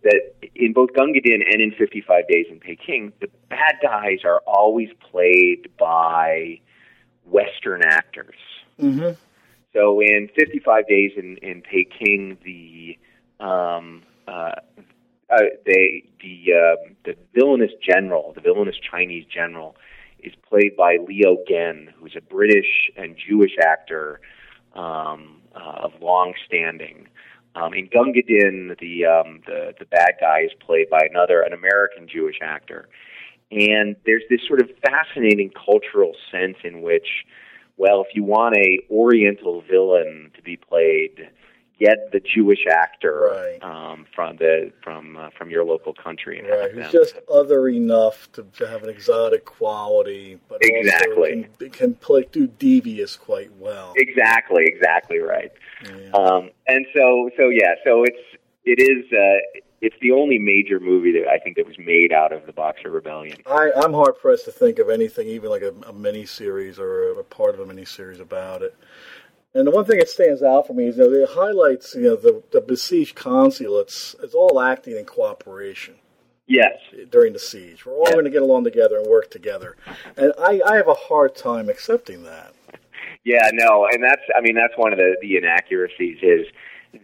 [0.03, 0.21] that
[0.55, 4.89] in both Gunga Din and in 55 Days in Peking, the bad guys are always
[5.11, 6.59] played by
[7.25, 8.35] Western actors.
[8.79, 9.11] Mm-hmm.
[9.75, 12.97] So in 55 days in, in Peking, the
[13.43, 14.51] um, uh,
[15.29, 19.75] uh, they, the uh, the villainous general, the villainous Chinese general,
[20.19, 24.21] is played by Leo Genn, who's a British and Jewish actor
[24.75, 27.09] um, uh, of long standing.
[27.55, 31.53] Um, in Gunga Din, the, um, the the bad guy is played by another, an
[31.53, 32.87] American Jewish actor,
[33.51, 37.25] and there's this sort of fascinating cultural sense in which,
[37.77, 41.29] well, if you want a Oriental villain to be played,
[41.79, 43.63] get the Jewish actor Right.
[43.63, 46.39] um, from the from uh, from your local country.
[46.39, 51.49] And Right, who's just other enough to, to have an exotic quality, but Exactly.
[51.59, 53.93] can, can play do devious quite well.
[53.97, 55.51] Exactly, exactly right.
[55.83, 56.11] Yeah.
[56.11, 61.11] Um, and so, so yeah, so it's it is uh, it's the only major movie
[61.13, 63.37] that I think that was made out of the Boxer Rebellion.
[63.45, 67.09] I, I'm hard pressed to think of anything, even like a, a mini series or
[67.09, 68.75] a, a part of a mini series about it.
[69.53, 72.01] And the one thing that stands out for me is, you know, it highlights, you
[72.01, 74.15] know, the, the besieged consulates.
[74.21, 75.95] It's all acting in cooperation
[76.47, 76.77] Yes,
[77.09, 77.85] during the siege.
[77.85, 79.77] We're all going to get along together and work together.
[80.17, 82.53] And I, I have a hard time accepting that.
[83.23, 86.45] yeah, no, and that's I mean that's one of the the inaccuracies is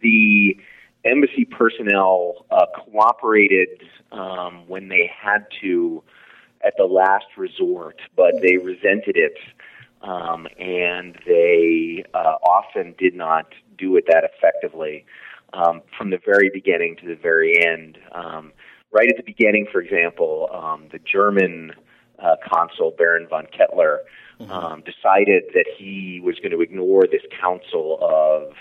[0.02, 0.58] the
[1.06, 6.04] embassy personnel uh, cooperated um, when they had to
[6.64, 9.38] at the last resort, but they resented it.
[10.04, 15.06] Um, and they uh, often did not do it that effectively
[15.54, 18.00] um, from the very beginning to the very end.
[18.12, 18.52] Um,
[18.92, 21.74] right at the beginning, for example, um, the German
[22.18, 24.00] uh, consul Baron von Ketteler
[24.50, 28.54] um, decided that he was going to ignore this council of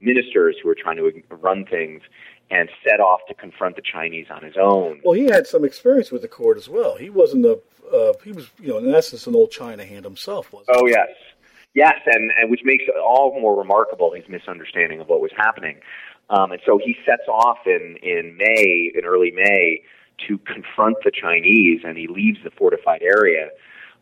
[0.00, 2.02] ministers who were trying to run things
[2.50, 5.00] and set off to confront the Chinese on his own.
[5.04, 6.96] Well, he had some experience with the court as well.
[6.96, 7.58] He wasn't a,
[7.92, 11.08] uh, he was, you know, in essence, an old China hand himself, wasn't Oh yes,
[11.74, 15.78] yes, and, and which makes it all more remarkable his misunderstanding of what was happening.
[16.30, 19.82] Um, and so he sets off in in May, in early May,
[20.28, 23.50] to confront the Chinese, and he leaves the fortified area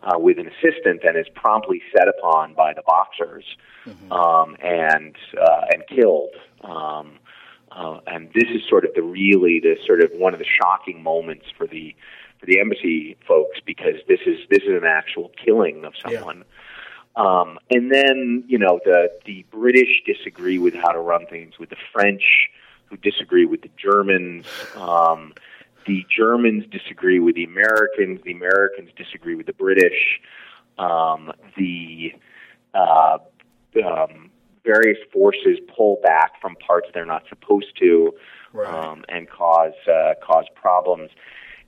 [0.03, 3.45] uh, with an assistant, and is promptly set upon by the Boxers
[4.11, 6.35] um, and uh, and killed.
[6.65, 7.19] Um,
[7.71, 11.03] uh, and this is sort of the really the sort of one of the shocking
[11.03, 11.95] moments for the
[12.39, 16.19] for the embassy folks because this is this is an actual killing of Yeah.
[16.19, 16.45] someone.
[17.15, 21.71] Um, and then you know the the British disagree with how to run things with
[21.71, 22.49] the French,
[22.87, 24.47] who disagree with the Germans.
[24.75, 25.35] Um,
[25.87, 28.21] the Germans disagree with the Americans.
[28.25, 30.21] The Americans disagree with the British.
[30.79, 32.13] Um, the
[32.75, 33.19] uh,
[33.85, 34.31] um,
[34.65, 38.13] various forces pull back from parts they're not supposed to,
[38.53, 38.69] Right.
[38.69, 41.11] um, and cause uh, cause problems.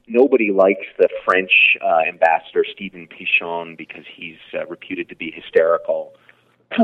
[0.06, 6.14] Nobody likes the French uh, ambassador Stephen Pichon because he's uh, reputed to be hysterical.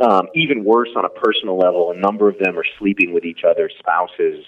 [0.00, 3.44] um, even worse, on a personal level, a number of them are sleeping with each
[3.48, 4.44] other's spouses.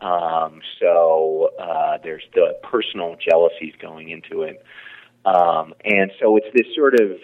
[0.00, 4.64] Um, so uh, there's the personal jealousies going into it,
[5.24, 7.18] um, and so it's this sort of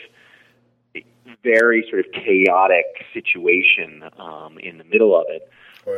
[1.43, 5.49] very sort of chaotic situation um, in the middle of it,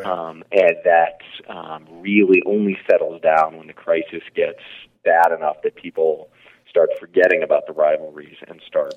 [0.04, 4.60] um, and that um, really only settles down when the crisis gets
[5.04, 6.28] bad enough that people
[6.68, 8.94] start forgetting about the rivalries and start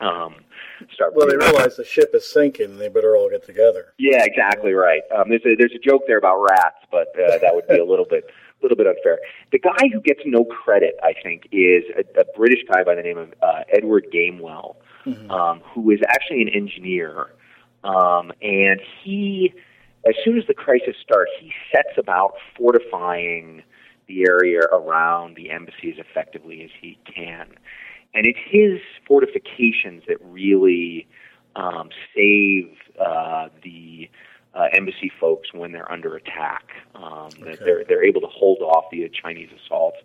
[0.00, 0.34] um,
[0.92, 1.14] start.
[1.14, 3.94] well, they realize the ship is sinking and they better all get together.
[3.98, 5.02] Yeah, exactly right.
[5.14, 7.84] Um, there's a there's a joke there about rats, but uh, that would be a
[7.84, 8.24] little bit
[8.62, 9.18] little bit unfair.
[9.52, 13.02] The guy who gets no credit, I think, is a, a British guy by the
[13.02, 14.76] name of uh, Edward Gamewell,
[15.30, 17.26] um, who is actually an engineer,
[17.84, 19.52] um, and he,
[20.08, 23.62] as soon as the crisis starts, he sets about fortifying
[24.06, 27.48] the area around the embassy as effectively as he can.
[28.14, 31.06] And it's his fortifications that really
[31.56, 34.08] um, save uh, the
[34.54, 36.64] uh, embassy folks when they're under attack.
[36.94, 39.98] Um, that they're they're able to hold off the Chinese assaults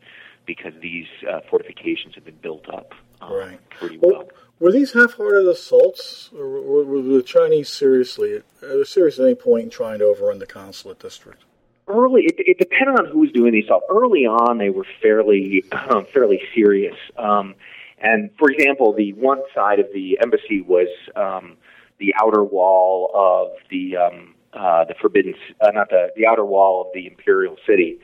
[0.45, 3.69] because these uh, fortifications have been built up um, Right.
[3.69, 4.11] pretty well.
[4.13, 9.35] Well, were these half-hearted assaults, or were, were the Chinese seriously uh, serious at any
[9.35, 11.43] point in trying to overrun the consulate district?
[11.89, 15.63] early it, it depended on who was doing the stuff early on they were fairly
[15.71, 17.55] um, fairly serious um,
[18.01, 21.57] and for example the one side of the embassy was um,
[21.99, 26.81] the outer wall of the um, uh, the forbidden uh, not the the outer wall
[26.81, 27.99] of the imperial city.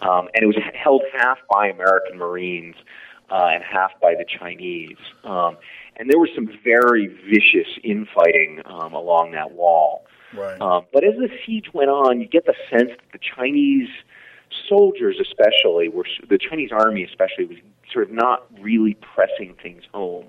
[0.00, 2.76] Um, and it was held half by American Marines
[3.30, 4.98] uh, and half by the Chinese.
[5.24, 5.56] Um,
[5.96, 10.04] and there was some very vicious infighting um, along that wall.
[10.34, 10.60] Right.
[10.60, 13.88] um, but as the siege went on, you get the sense that the Chinese
[14.68, 17.58] soldiers, especially, were the Chinese army, especially, was
[17.96, 20.26] sort of not really pressing things home.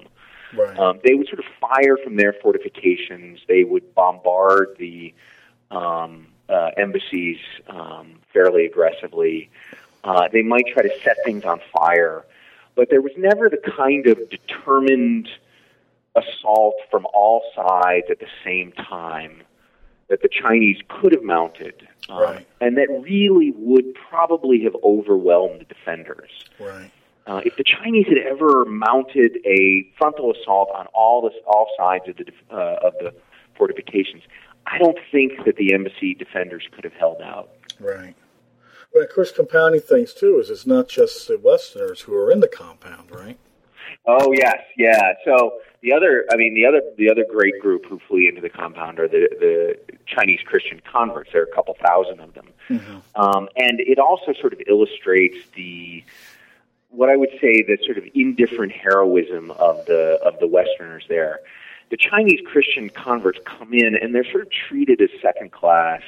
[0.56, 0.80] Right.
[0.80, 3.40] Um, they would sort of fire from their fortifications.
[3.50, 5.14] They would bombard the
[5.70, 9.50] um, uh, embassies um, fairly aggressively.
[10.06, 12.26] Uh, they might try to set things on fire,
[12.76, 15.28] but there was never the kind of determined
[16.16, 19.44] assault from all sides at the same time
[20.08, 22.48] that the Chinese could have mounted, um, Right.
[22.62, 26.32] and that really would probably have overwhelmed the defenders.
[26.58, 26.90] Right.
[27.28, 32.08] Uh, if the Chinese had ever mounted a frontal assault on all the all sides
[32.08, 33.14] of the uh, of the
[33.56, 34.24] fortifications,
[34.66, 37.50] I don't think that the embassy defenders could have held out.
[37.80, 38.16] Right.
[38.94, 42.40] But of course, compounding things too is it's not just the Westerners who are in
[42.40, 43.38] the compound, right?
[44.06, 45.14] Oh yes, yeah.
[45.26, 48.50] So the other, I mean, the other, the other great group who flee into the
[48.50, 51.32] compound are the the Chinese Christian converts.
[51.34, 56.04] There are a couple thousand of them, um, and it also sort of illustrates the
[56.90, 61.40] what I would say the sort of indifferent heroism of the of the Westerners there.
[61.90, 66.02] The Chinese Christian converts come in and they're sort of treated as second class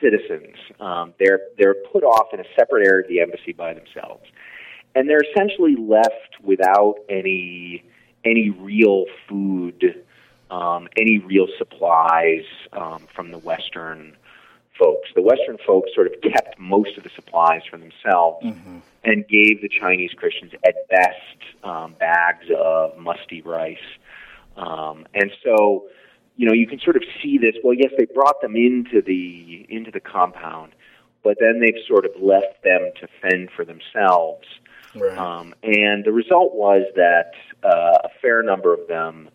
[0.00, 0.56] citizens.
[0.80, 4.24] Um, they're they're put off in a separate area of the embassy by themselves,
[4.94, 7.84] and they're essentially left without any
[8.24, 10.02] any real food,
[10.50, 14.16] um, any real supplies um, from the Western
[14.78, 15.08] folks.
[15.14, 18.44] The Western folks sort of kept most of the supplies for themselves
[19.04, 23.78] and gave the Chinese Christians at best um, bags of musty rice.
[24.56, 25.86] Um, and so,
[26.36, 27.54] you know, you can sort of see this.
[27.62, 30.72] Well, yes, they brought them into the into the compound,
[31.22, 34.46] but then they've sort of left them to fend for themselves.
[34.94, 35.16] Right.
[35.16, 39.28] Um, and the result was that uh, a fair number of them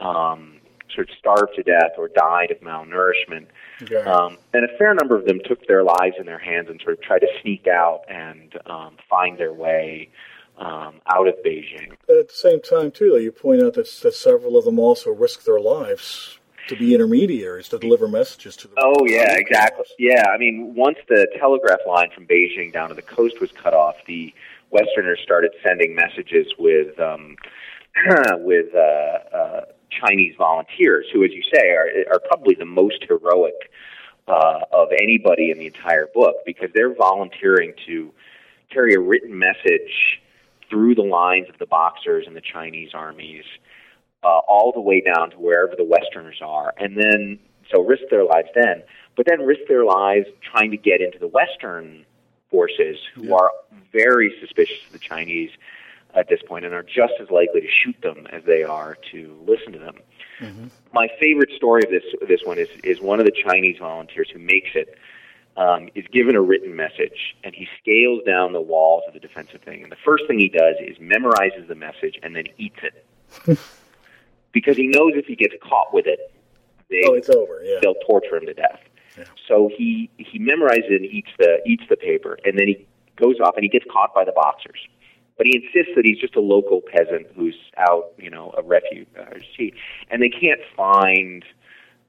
[0.00, 0.60] um,
[0.94, 3.46] sort of starved to death or died of malnourishment.
[4.06, 6.94] Um, and a fair number of them took their lives in their hands and sort
[6.94, 10.10] of tried to sneak out and um, find their way
[10.58, 11.92] um, out of Beijing.
[12.06, 14.78] But at the same time, too, though, you point out that, that several of them
[14.78, 18.74] also risked their lives to be intermediaries to deliver messages to the.
[18.80, 19.84] Oh yeah, exactly.
[19.98, 23.74] Yeah, I mean, once the telegraph line from Beijing down to the coast was cut
[23.74, 24.32] off, the
[24.70, 27.36] Westerners started sending messages with um,
[28.38, 29.60] with uh, uh,
[29.90, 33.54] Chinese volunteers, who, as you say, are are probably the most heroic
[34.28, 38.12] uh, of anybody in the entire book because they're volunteering to
[38.70, 40.20] carry a written message
[40.68, 43.44] through the lines of the Boxers and the Chinese armies
[44.22, 47.38] uh, all the way down to wherever the Westerners are, and then
[47.72, 48.82] so risk their lives then,
[49.16, 52.04] but then risk their lives trying to get into the Western
[52.50, 53.34] forces, who Yeah.
[53.34, 53.50] are
[53.92, 55.50] very suspicious of the Chinese
[56.14, 59.36] at this point and are just as likely to shoot them as they are to
[59.46, 59.94] listen to them.
[60.94, 64.38] My favorite story of this this one is is one of the Chinese volunteers who
[64.38, 64.96] makes it
[65.58, 69.60] um, is given a written message, and he scales down the walls of the defensive
[69.62, 69.82] thing.
[69.82, 73.58] And the first thing he does is memorizes the message and then eats it,
[74.52, 76.32] because he knows if he gets caught with it,
[76.88, 77.60] they, Oh, it's over.
[77.62, 77.78] Yeah.
[77.82, 78.80] they'll torture him to death.
[79.18, 79.24] Yeah.
[79.46, 82.86] So he he memorizes it and eats the eats the paper, and then he
[83.16, 84.80] goes off and he gets caught by the boxers.
[85.40, 89.72] But he insists that he's just a local peasant who's out, you know, a refugee,
[90.10, 91.42] and they can't find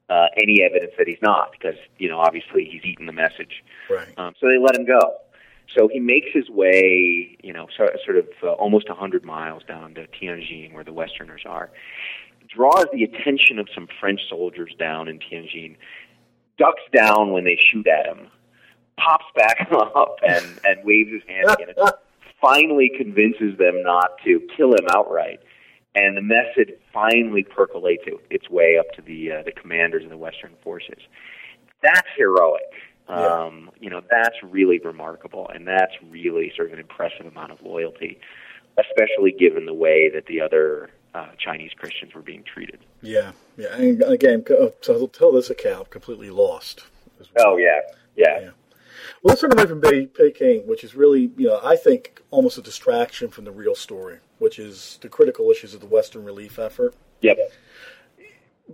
[0.10, 3.64] uh, any evidence that he's not because you know obviously he's eaten the message.
[3.90, 4.10] Right.
[4.18, 5.00] Um, so they let him go.
[5.74, 9.64] So he makes his way, you know, so, sort of uh, almost a 100 miles
[9.64, 11.72] down to Tianjin, where the Westerners are.
[12.54, 15.78] Draws the attention of some French soldiers down in Tianjin,
[16.58, 18.28] ducks down when they shoot at him,
[18.98, 21.76] pops back up and, and waves his hand again,
[22.42, 25.40] finally convinces them not to kill him outright.
[25.94, 30.10] And the message finally percolates it, its way up to the uh, the commanders of
[30.10, 31.00] the Western forces.
[31.84, 32.62] That's heroic.
[33.10, 33.16] Yeah.
[33.46, 37.62] Um, you know, that's really remarkable, and that's really sort of an impressive amount of
[37.62, 38.20] loyalty,
[38.80, 42.80] especially given the way that the other uh, Chinese Christians were being treated.
[43.02, 43.34] Yeah.
[43.58, 43.76] Yeah.
[43.76, 46.86] And again, co- to tell this account, completely lost.
[47.20, 47.46] as well.
[47.50, 47.80] Oh yeah,
[48.16, 48.50] yeah, Yeah.
[49.24, 52.62] Well, let's turn away from Peking, which is really, you know, I think almost a
[52.62, 56.96] distraction from the real story, which is the critical issues of the Western relief effort.
[57.22, 57.38] yep.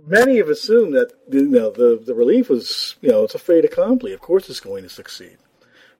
[0.06, 3.64] Many have assumed that you know the the relief was, you know, it's a fait
[3.64, 4.12] accompli.
[4.12, 5.38] Of course, it's going to succeed,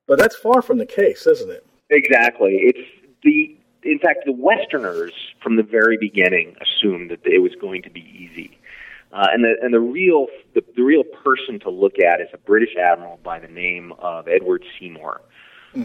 [0.06, 1.66] but that's far from the case, isn't it?
[1.90, 2.54] Exactly.
[2.62, 2.88] It's
[3.24, 7.90] the in fact the Westerners from the very beginning assumed that it was going to
[7.90, 8.57] be easy,
[9.12, 12.38] uh, and the and the real the, the real person to look at is a
[12.38, 15.20] British admiral by the name of Edward Seymour,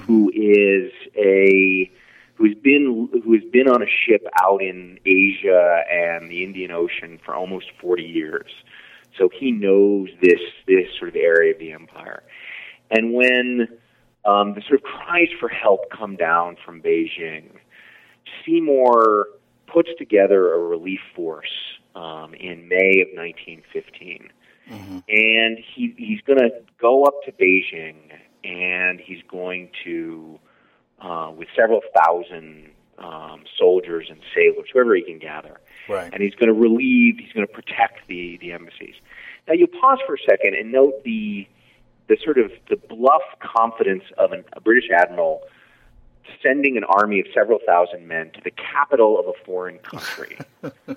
[0.02, 1.90] who is a
[2.36, 7.20] who's been who has been on a ship out in Asia and the Indian Ocean
[7.24, 8.52] for almost forty years,
[9.18, 12.24] so he knows this this sort of area of the empire,
[12.92, 13.68] and when
[14.26, 17.52] um, the sort of cries for help come down from Beijing.
[18.46, 19.28] Seymour
[19.68, 24.30] puts together a relief force um, in May of 1915.
[25.10, 27.96] And he, he's going to go up to Beijing
[28.44, 30.40] and he's going to,
[31.02, 36.10] uh, with several thousand um, soldiers and sailors, whoever he can gather, Right.
[36.14, 38.96] and he's going to relieve, he's going to protect the, the embassies.
[39.48, 41.46] Now, you pause for a second and note the,
[42.08, 45.42] the sort of the bluff confidence of an, a British admiral
[46.42, 50.38] sending an army of several thousand men to the capital of a foreign country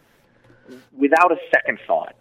[0.96, 2.16] without a second thought.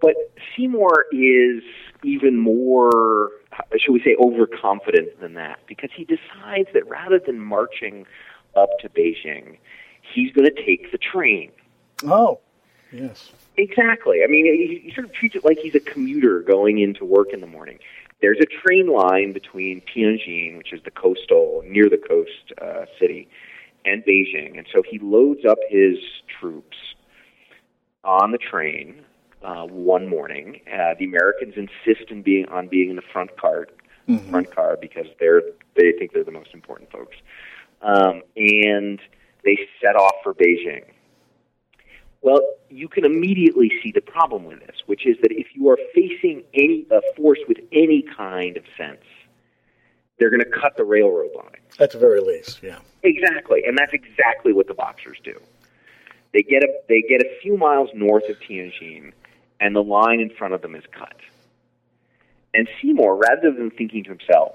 [0.00, 0.14] But
[0.56, 1.62] Seymour is
[2.02, 3.30] even more,
[3.78, 8.06] should we say, overconfident than that because he decides that rather than marching
[8.54, 9.58] up to Beijing,
[10.14, 11.50] he's going to take the train.
[12.04, 12.40] Oh,
[12.92, 13.32] yes.
[13.56, 14.22] Exactly.
[14.22, 17.32] I mean, he, he sort of treats it like he's a commuter going into work
[17.32, 17.78] in the morning.
[18.20, 23.28] There's a train line between Tianjin, which is the coastal, near the coast uh, city,
[23.84, 24.58] and Beijing.
[24.58, 25.96] And so he loads up his
[26.40, 26.76] troops
[28.06, 29.02] on the train
[29.42, 30.60] uh, one morning.
[30.72, 33.76] Uh, the Americans insist in being on being in the front cart,
[34.30, 35.42] front car, because they're
[35.74, 37.16] they think they're the most important folks.
[37.82, 39.00] Um, and
[39.44, 40.84] they set off for Beijing.
[42.22, 42.40] Well,
[42.70, 46.42] you can immediately see the problem with this, which is that if you are facing
[46.54, 49.04] any a force with any kind of sense,
[50.18, 51.60] they're going to cut the railroad line.
[51.78, 52.78] At the very least, yeah.
[53.02, 55.38] Exactly, and that's exactly what the boxers do.
[56.36, 59.14] They get a they get a few miles north of Tianjin,
[59.58, 61.16] and the line in front of them is cut.
[62.52, 64.54] And Seymour, rather than thinking to himself,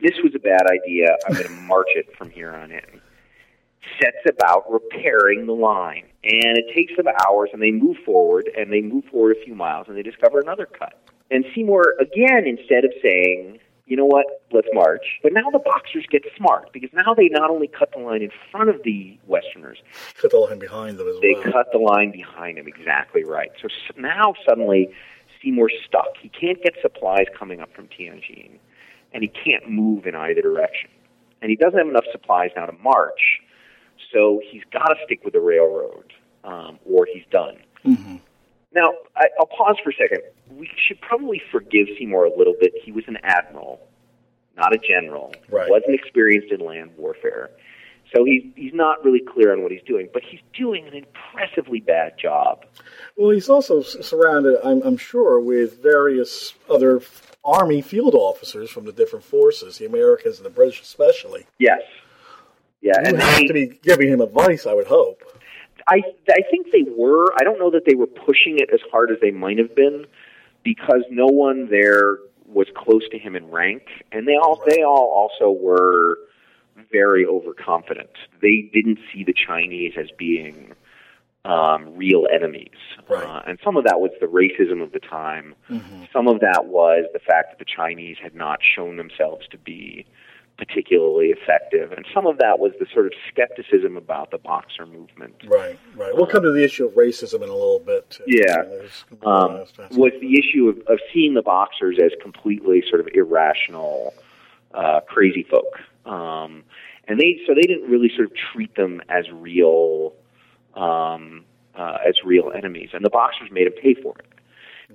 [0.00, 1.18] "This was a bad idea.
[1.26, 3.02] I'm going to march it from here on in,"
[4.00, 6.04] sets about repairing the line.
[6.24, 9.54] And it takes them hours, and they move forward, and they move forward a few
[9.54, 10.98] miles, and they discover another cut.
[11.30, 16.06] And Seymour, again, instead of saying, you know what, let's march, but now the Boxers
[16.10, 19.78] get smart, because now they not only cut the line in front of the Westerners,
[20.20, 21.52] Cut the line behind them as they well.
[21.52, 23.50] cut the line behind them, Exactly right.
[23.60, 23.68] So
[23.98, 24.88] now suddenly
[25.42, 26.16] Seymour's stuck.
[26.20, 28.52] He can't get supplies coming up from Tianjin,
[29.12, 30.88] and he can't move in either direction.
[31.42, 33.40] And he doesn't have enough supplies now to march,
[34.12, 36.10] so he's got to stick with the railroad,
[36.42, 37.58] um, or he's done.
[37.84, 38.20] Mhm.
[38.74, 40.22] Now, I, I'll pause for a second.
[40.50, 42.72] We should probably forgive Seymour a little bit.
[42.84, 43.80] He was an admiral,
[44.56, 45.32] not a general.
[45.48, 45.70] Right.
[45.70, 47.50] Wasn't experienced in land warfare.
[48.14, 51.80] So he's he's not really clear on what he's doing, but he's doing an impressively
[51.80, 52.64] bad job.
[53.16, 57.00] Well, he's also s- surrounded, I'm, I'm sure, with various other
[57.44, 61.46] Army field officers from the different forces, the Americans and the British especially.
[61.58, 61.80] Yes.
[62.82, 65.22] Yeah, You and have they, to be giving him advice, I would hope.
[65.88, 67.32] I I think they were.
[67.38, 70.06] I don't know that they were pushing it as hard as they might have been,
[70.62, 73.82] because no one there was close to him in rank,
[74.12, 76.18] and they all they all also were
[76.90, 78.10] very overconfident.
[78.42, 80.72] They didn't see the Chinese as being
[81.44, 82.70] um, real enemies,
[83.08, 83.24] Right.
[83.26, 85.54] uh, and some of that was the racism of the time.
[85.70, 86.04] Mm-hmm.
[86.12, 90.06] Some of that was the fact that the Chinese had not shown themselves to be
[90.56, 95.34] particularly effective, and some of that was the sort of skepticism about the boxer movement.
[95.46, 96.14] Right, right.
[96.14, 98.18] We'll come to the issue of racism in a little bit.
[98.26, 98.62] Yeah.
[99.24, 104.14] Um, was the issue of, of seeing the boxers as completely sort of irrational,
[104.72, 105.80] uh, crazy folk.
[106.06, 106.62] Um,
[107.08, 110.14] and they so they didn't really sort of treat them as real,
[110.74, 111.44] um,
[111.74, 114.26] uh, as real enemies, and the boxers made them pay for it.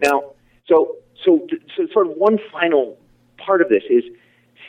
[0.02, 0.32] Now,
[0.68, 0.96] so
[1.26, 1.46] so
[1.76, 2.98] so sort of one final
[3.38, 4.04] part of this is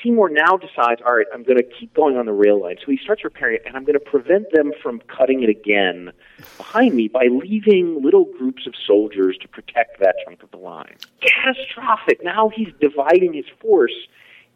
[0.03, 2.77] Seymour now decides, all right, I'm going to keep going on the rail line.
[2.85, 6.13] So he starts repairing it, and I'm going to prevent them from cutting it again
[6.57, 10.97] behind me by leaving little groups of soldiers to protect that chunk of the line.
[11.21, 12.25] Catastrophic.
[12.25, 13.95] Now he's dividing his force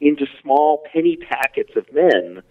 [0.00, 2.42] into small penny packets of men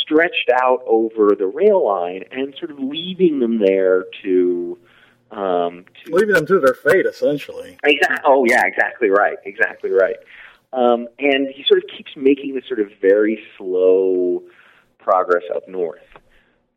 [0.00, 4.78] stretched out over the rail line and sort of leaving them there to.
[5.30, 7.76] Um, to leaving them to their fate, essentially.
[7.82, 8.18] Exactly.
[8.24, 9.36] Oh, yeah, exactly right.
[9.44, 10.16] Exactly right.
[10.74, 14.42] Um, and he sort of keeps making this sort of very slow
[14.98, 16.02] progress up north.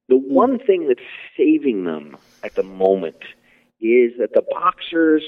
[0.08, 1.02] The one thing that's
[1.36, 3.24] saving them at the moment
[3.82, 5.24] is that the boxers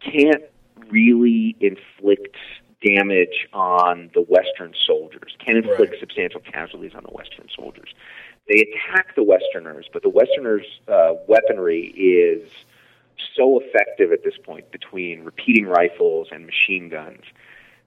[0.00, 0.42] can't
[0.88, 2.36] really inflict
[2.84, 6.00] damage on the Western soldiers, can't inflict Right.
[6.00, 7.92] substantial casualties on the Western soldiers.
[8.48, 12.48] They attack the Westerners, but the Westerners' uh, weaponry is
[13.36, 17.22] so effective at this point between repeating rifles and machine guns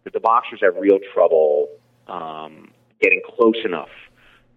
[0.03, 1.69] that the boxers have real trouble
[2.07, 3.89] um, getting close enough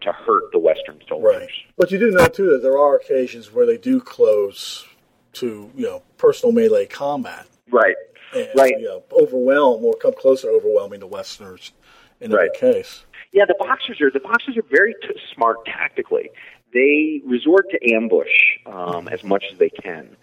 [0.01, 1.41] to hurt the Western soldiers.
[1.41, 1.49] Right.
[1.77, 4.85] But you do know, too, that there are occasions where they do close
[5.33, 7.47] to, you know, personal melee combat.
[7.71, 7.95] Right.
[8.35, 8.73] And, Right.
[8.77, 11.71] You know, overwhelm or come close to overwhelming the Westerners
[12.19, 12.49] in Right.
[12.55, 13.05] every case.
[13.31, 16.29] Yeah, the boxers are the boxers are very t- smart tactically.
[16.73, 18.27] they resort to ambush
[18.65, 20.15] um, as much as they can.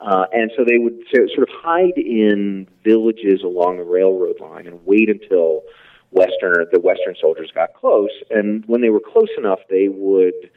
[0.00, 4.84] Uh, and so they would sort of hide in villages along the railroad line and
[4.84, 5.62] wait until
[6.10, 8.10] Western the Western soldiers got close.
[8.30, 10.50] And when they were close enough, they would,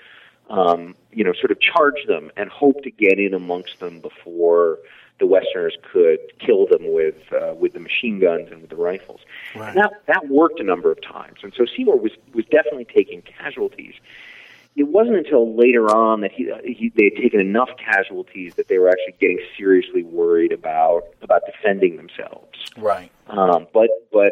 [0.50, 4.80] um, you know, sort of charge them and hope to get in amongst them before
[5.20, 9.22] the Westerners could kill them with uh, with the machine guns and with the rifles.
[9.56, 9.70] Right.
[9.70, 11.40] And that that worked a number of times.
[11.44, 13.96] And so Seymour was was definitely taking casualties
[14.80, 18.78] it wasn't until later on that he, he they had taken enough casualties that they
[18.78, 22.58] were actually getting seriously worried about about defending themselves.
[22.78, 23.12] Right.
[23.28, 24.32] Um, but but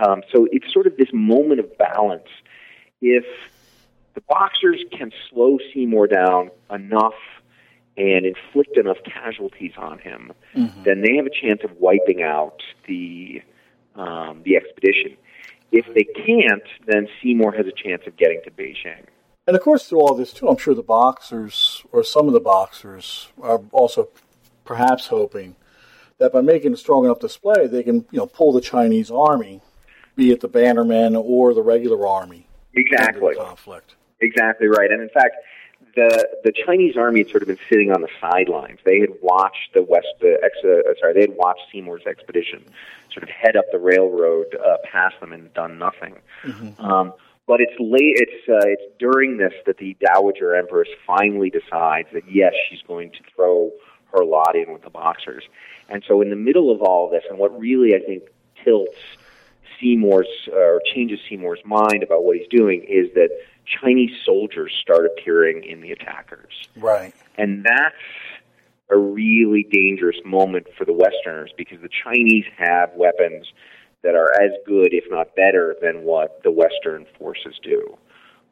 [0.00, 2.28] um, so it's sort of this moment of balance.
[3.02, 3.24] If
[4.14, 7.18] the boxers can slow Seymour down enough
[7.96, 10.82] and inflict enough casualties on him, Mm-hmm.
[10.84, 13.42] then they have a chance of wiping out the
[13.96, 15.16] um, the expedition.
[15.70, 19.04] If they can't, then Seymour has a chance of getting to Beijing.
[19.48, 22.40] And of course, through all this too, I'm sure the boxers or some of the
[22.40, 24.10] boxers are also
[24.66, 25.56] perhaps hoping
[26.18, 29.62] that by making a strong enough display, they can you know pull the Chinese army,
[30.16, 33.36] be it the Bannermen or the regular army, into Exactly.
[33.36, 33.94] conflict.
[34.20, 34.90] Exactly right.
[34.90, 35.36] And in fact,
[35.94, 38.80] the the Chinese army had sort of been sitting on the sidelines.
[38.84, 42.64] They had watched the West, the ex, uh, sorry, they had watched Seymour's expedition
[43.14, 46.16] sort of head up the railroad uh, past them and done nothing.
[46.78, 47.14] Um,
[47.48, 48.14] but it's late.
[48.16, 53.10] It's uh, it's during this that the Dowager Empress finally decides that yes, she's going
[53.12, 53.72] to throw
[54.12, 55.44] her lot in with the Boxers.
[55.88, 58.24] And so, in the middle of all this, and what really I think
[58.62, 58.98] tilts
[59.80, 63.30] Seymour's uh, or changes Seymour's mind about what he's doing is that
[63.64, 66.68] Chinese soldiers start appearing in the attackers.
[66.76, 67.14] Right.
[67.36, 67.94] And that's
[68.90, 73.52] a really dangerous moment for the Westerners because the Chinese have weapons
[74.02, 77.96] that are as good, if not better, than what the Western forces do.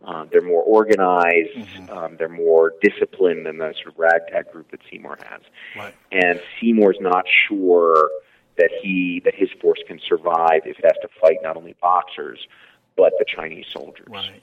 [0.05, 4.81] Um, they're more organized, um, they're more disciplined than the sort of ragtag group that
[4.91, 5.41] Seymour has.
[5.77, 5.95] Right.
[6.13, 8.11] And Seymour's not sure
[8.59, 12.47] that he that his force can survive if it has to fight not only boxers
[12.97, 14.07] but the Chinese soldiers.
[14.09, 14.43] Right.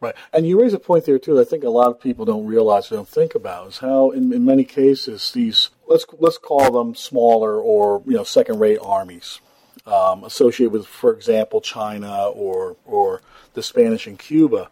[0.00, 0.14] Right.
[0.32, 2.46] And you raise a point there too that I think a lot of people don't
[2.46, 6.94] realize don't think about is how in, in many cases these let's let's call them
[6.94, 9.40] smaller or you know second rate armies
[9.88, 13.22] um, associated with, for example, China or or
[13.54, 14.70] the Spanish in Cuba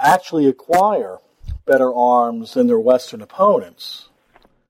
[0.00, 1.18] actually acquire
[1.64, 4.08] better arms than their Western opponents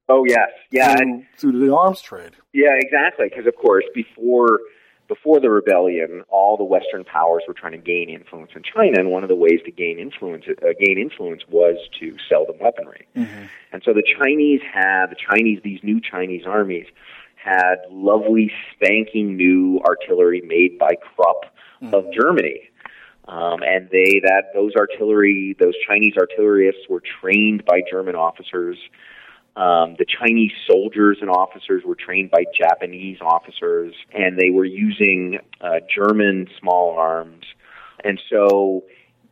[0.08, 2.32] Oh yes, yeah, and through, through the arms trade.
[2.52, 3.28] Yeah, exactly.
[3.28, 4.60] Because of course, before
[5.08, 9.10] before the rebellion, all the Western powers were trying to gain influence in China, and
[9.10, 13.08] one of the ways to gain influence uh, gain influence was to sell them weaponry.
[13.72, 16.86] And so the Chinese had the Chinese these new Chinese armies
[17.46, 21.44] had lovely spanking new artillery made by Krupp
[21.92, 22.70] of Germany.
[23.28, 28.76] Um, and they that those artillery those Chinese artillerists were trained by German officers.
[29.56, 35.38] Um, the Chinese soldiers and officers were trained by Japanese officers, and they were using
[35.60, 37.44] uh, German small arms.
[38.04, 38.84] And so,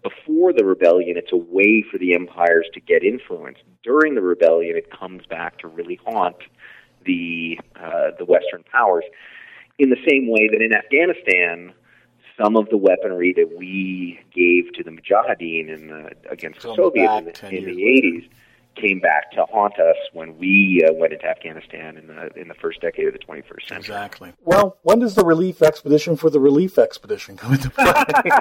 [0.03, 3.59] before the rebellion, it's a way for the empires to get influence.
[3.83, 6.37] During the rebellion, it comes back to really haunt
[7.05, 9.05] the uh, the Western powers.
[9.79, 11.75] In the same way that in Afghanistan,
[12.41, 17.43] some of the weaponry that we gave to the Mujahideen in the, against the Soviets
[17.43, 18.29] in the, in the 80s
[18.77, 22.55] came back to haunt us when we uh, went into Afghanistan in the in the
[22.55, 23.77] first decade of the 21st century.
[23.77, 24.33] Exactly.
[24.45, 27.93] Well, when does the relief expedition for the relief expedition come into play?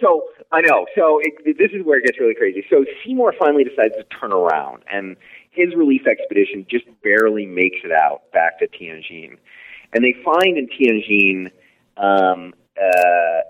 [0.00, 0.86] So I know.
[0.96, 2.64] So it, this is where it gets really crazy.
[2.68, 5.16] So Seymour finally decides to turn around, and
[5.50, 9.36] his relief expedition just barely makes it out back to Tianjin,
[9.92, 11.50] and they find in Tianjin
[11.96, 13.42] um, uh,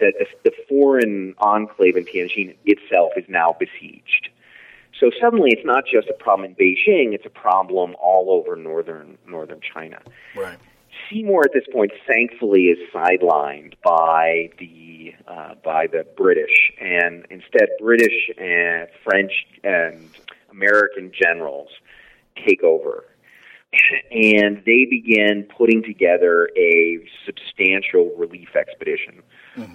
[0.00, 4.30] that the, the foreign enclave in Tianjin itself is now besieged.
[4.98, 9.18] So suddenly, it's not just a problem in Beijing; it's a problem all over northern
[9.26, 10.00] northern China.
[10.36, 10.58] right.
[11.08, 17.68] Seymour at this point, thankfully, is sidelined by the uh, by the British, and instead,
[17.78, 20.08] British and French and
[20.50, 21.68] American generals
[22.46, 23.04] take over,
[24.10, 29.22] and they begin putting together a substantial relief expedition,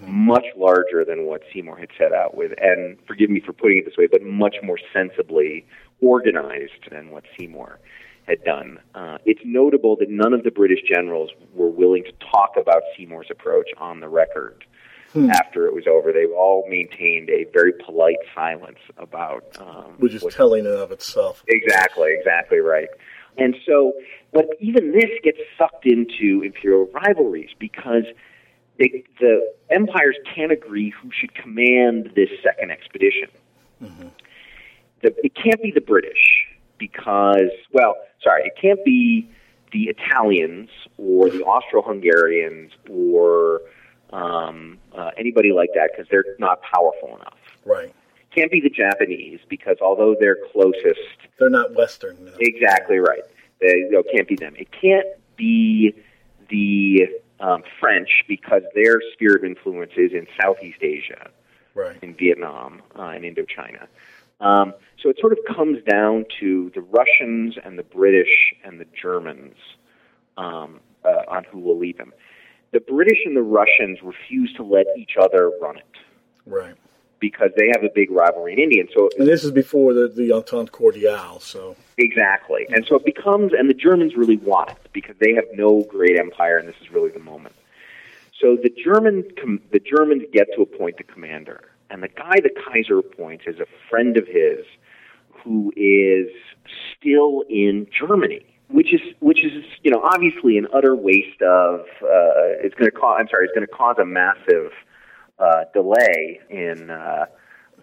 [0.07, 3.85] much larger than what Seymour had set out with, and forgive me for putting it
[3.85, 5.65] this way, but much more sensibly
[6.01, 7.79] organized than what Seymour
[8.27, 8.79] had done.
[8.95, 13.27] Uh, it's notable that none of the British generals were willing to talk about Seymour's
[13.29, 14.65] approach on the record
[15.15, 16.11] after it was over.
[16.11, 20.91] They all maintained a very polite silence about um, Which is what- telling in of
[20.91, 21.43] itself.
[21.47, 22.87] Exactly, exactly right.
[23.37, 23.93] And so,
[24.31, 28.03] but even this gets sucked into imperial rivalries because
[28.77, 33.29] they, the empires can't agree who should command this second expedition.
[33.81, 34.07] Mm-hmm.
[35.01, 36.45] The, it can't be the British
[36.77, 39.29] because, well, sorry, it can't be
[39.71, 43.61] the Italians or the Austro-Hungarians or
[44.13, 47.37] um, uh, anybody like that because they're not powerful enough.
[47.65, 47.93] Right.
[48.33, 50.99] Can't be the Japanese because although they're closest,
[51.39, 52.23] they're not Western.
[52.23, 52.31] No.
[52.39, 53.23] Exactly right.
[53.59, 54.55] They, you it can't be them.
[54.57, 55.95] It can't be
[56.49, 57.07] the
[57.39, 61.29] um, French because their sphere of influence is in Southeast Asia,
[61.75, 61.97] right.
[62.01, 63.87] in Vietnam, uh, and Indochina.
[64.39, 68.85] Um, so it sort of comes down to the Russians and the British and the
[68.99, 69.55] Germans
[70.37, 72.13] um, uh, on who will lead them.
[72.73, 75.85] The British and the Russians refuse to let each other run it.
[76.45, 76.75] Right.
[77.19, 78.81] Because they have a big rivalry in India.
[78.81, 82.65] And so And this is before the, the Entente Cordiale, so Exactly.
[82.69, 86.17] And so it becomes, and the Germans really want it because they have no great
[86.17, 87.55] empire, and this is really the moment.
[88.39, 89.23] So the German,
[89.71, 93.67] the Germans get to appoint the commander, and the guy the Kaiser appoints is a
[93.89, 94.65] friend of his
[95.29, 96.29] who is
[96.97, 101.81] still in Germany, which is which is you know obviously an utter waste of.
[102.01, 103.17] Uh, it's going to cause.
[103.19, 103.45] I'm sorry.
[103.45, 104.71] It's going to cause a massive
[105.37, 107.25] uh, delay in uh,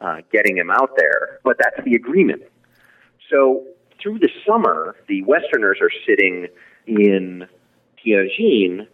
[0.01, 2.43] uh, getting him out there, but that's the agreement.
[3.31, 3.65] So
[4.03, 6.49] through the summer, the Westerners are sitting
[6.87, 7.47] in
[8.05, 8.89] Tianjin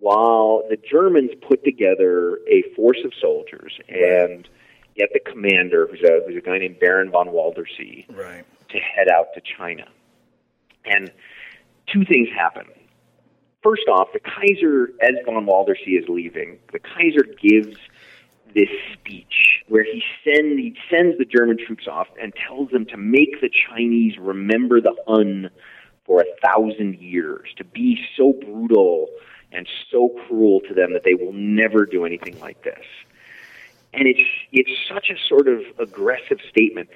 [0.00, 4.48] while the Germans put together a force of soldiers and
[4.96, 8.44] get the commander, who's a, who's a guy named Baron von Waldersee, right.
[8.70, 9.86] to head out to China.
[10.84, 11.12] And
[11.92, 12.66] two things happen.
[13.62, 17.76] First off, the Kaiser, as von Waldersee is leaving, the Kaiser gives
[18.54, 22.96] this speech where he send he sends the German troops off and tells them to
[22.96, 25.48] make the Chinese remember the Hun
[26.04, 29.08] for a thousand years, to be so brutal
[29.52, 32.84] and so cruel to them that they will never do anything like this.
[33.94, 36.90] And it's it's such a sort of aggressive statement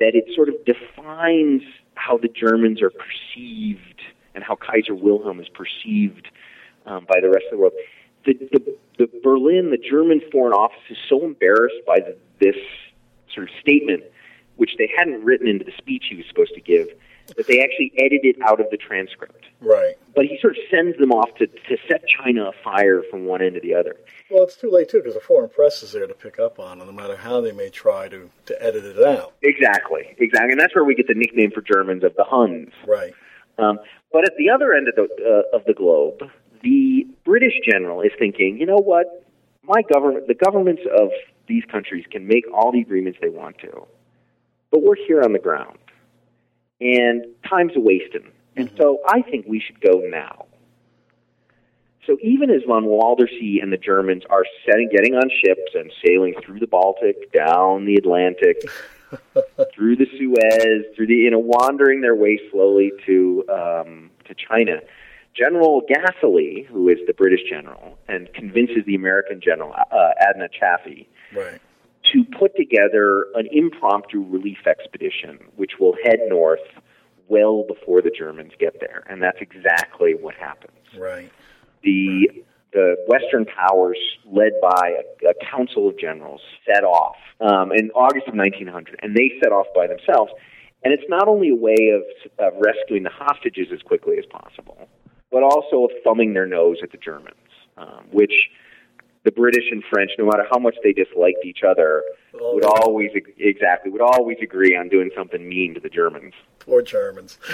[0.00, 1.62] that it sort of defines
[1.96, 4.00] how the Germans are perceived
[4.34, 6.28] and how Kaiser Wilhelm is perceived
[6.86, 7.72] um, by the rest of the world.
[8.24, 12.56] The, the, the Berlin, the German Foreign Office, is so embarrassed by the, this
[13.34, 14.04] sort of statement,
[14.56, 16.88] which they hadn't written into the speech he was supposed to give,
[17.36, 19.46] that they actually edited out of the transcript.
[19.60, 19.94] Right.
[20.14, 23.54] But he sort of sends them off to, to set China afire from one end
[23.54, 23.96] to the other.
[24.30, 26.80] Well, it's too late, too, because the foreign press is there to pick up on
[26.80, 29.34] it, no matter how they may try to, to edit it out.
[29.42, 30.52] Exactly, exactly.
[30.52, 32.72] And that's where we get the nickname for Germans of the Huns.
[32.86, 33.12] Right.
[33.58, 33.78] Um,
[34.12, 36.22] but at the other end of the, uh, of the globe,
[36.62, 39.24] the British general is thinking, you know what?
[39.62, 41.10] My government, the governments of
[41.48, 43.86] these countries can make all the agreements they want to,
[44.70, 45.78] but we're here on the ground,
[46.80, 48.30] and time's a wasting.
[48.56, 50.46] And so I think we should go now.
[52.06, 56.34] So even as von Waldersee and the Germans are setting, getting on ships and sailing
[56.44, 58.62] through the Baltic, down the Atlantic,
[59.74, 64.78] through the Suez, through the you know wandering their way slowly to um, to China,
[65.34, 71.08] General Gaselee, who is the British general, and convinces the American general uh, Adna Chaffee
[71.34, 71.60] Right.
[72.12, 76.60] To put together an impromptu relief expedition, which will head north
[77.28, 81.30] well before the Germans get there, and that's exactly what happens Right.
[81.82, 87.90] the the Western powers, led by a, a council of generals, set off um, in
[87.92, 90.30] August of 1900, and they set off by themselves.
[90.84, 92.02] And it's not only a way of,
[92.38, 94.88] of rescuing the hostages as quickly as possible,
[95.30, 97.36] but also of thumbing their nose at the Germans,
[97.78, 98.34] um, which
[99.26, 103.90] the British and French, no matter how much they disliked each other, would always exactly
[103.90, 106.32] would always agree on doing something mean to the Germans.
[106.60, 107.38] Poor Germans.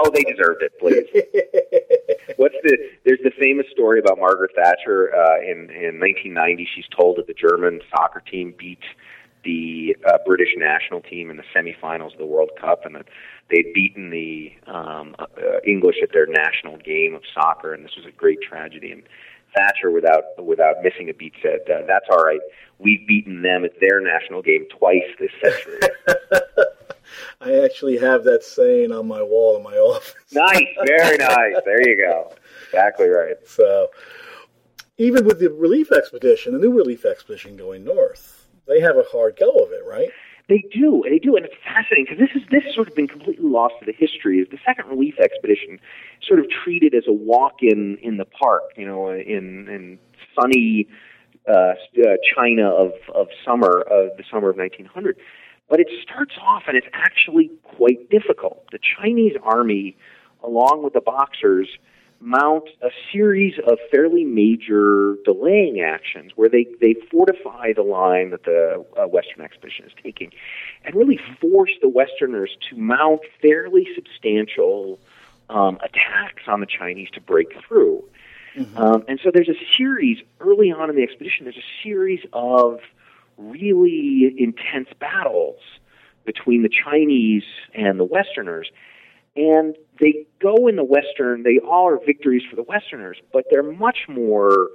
[0.00, 1.06] Oh, they deserved it, please.
[2.36, 2.78] What's the?
[3.04, 6.68] There's the famous story about Margaret Thatcher uh, in in 1990.
[6.72, 8.78] She's told that the German soccer team beat
[9.42, 13.06] the uh, British national team in the semifinals of the World Cup, and that
[13.50, 15.26] they'd beaten the um, uh,
[15.66, 18.92] English at their national game of soccer, and this was a great tragedy.
[18.92, 19.02] And
[19.56, 22.40] Thatcher, without without missing a beat, said, uh, "That's all right.
[22.78, 25.80] We've beaten them at their national game twice this century."
[27.40, 30.14] I actually have that saying on my wall in my office.
[30.32, 31.56] nice, very nice.
[31.64, 32.32] There you go.
[32.66, 33.36] Exactly right.
[33.46, 33.88] So,
[34.98, 39.36] even with the relief expedition, the new relief expedition going north, they have a hard
[39.38, 40.10] go of it, right?
[40.48, 43.06] They do, they do, and it's fascinating because this is this has sort of been
[43.06, 44.38] completely lost to the history.
[44.38, 45.78] Is the second relief expedition
[46.26, 49.98] sort of treated as a walk in in the park, you know, in in
[50.34, 50.88] sunny
[51.46, 55.18] uh, uh, China of of summer of the summer of 1900.
[55.68, 58.64] But it starts off and it's actually quite difficult.
[58.72, 59.98] The Chinese army,
[60.42, 61.68] along with the Boxers,
[62.20, 68.44] mount a series of fairly major delaying actions where they, they fortify the line that
[68.44, 70.32] the uh, Western expedition is taking
[70.84, 74.98] and really force the Westerners to mount fairly substantial
[75.48, 78.02] um, attacks on the Chinese to break through.
[78.56, 78.76] Mm-hmm.
[78.76, 82.80] Um, and so there's a series early on in the expedition, there's a series of
[83.36, 85.60] really intense battles
[86.24, 87.44] between the Chinese
[87.74, 88.70] and the Westerners.
[89.36, 93.62] And they go in the Western, they all are victories for the Westerners, but they're
[93.62, 94.68] much more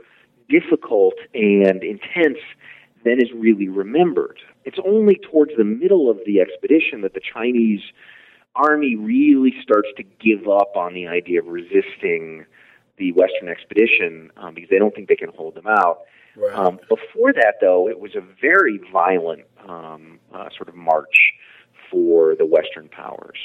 [0.50, 2.40] difficult and intense
[3.04, 4.40] than is really remembered.
[4.66, 7.82] It's only towards the middle of the expedition that the Chinese
[8.56, 12.46] army really starts to give up on the idea of resisting
[12.98, 16.02] the Western expedition um, because they don't think they can hold them out.
[16.36, 16.54] Right.
[16.54, 21.34] Um, before that, though, it was a very violent um, uh, sort of march
[21.92, 23.38] for the Western powers.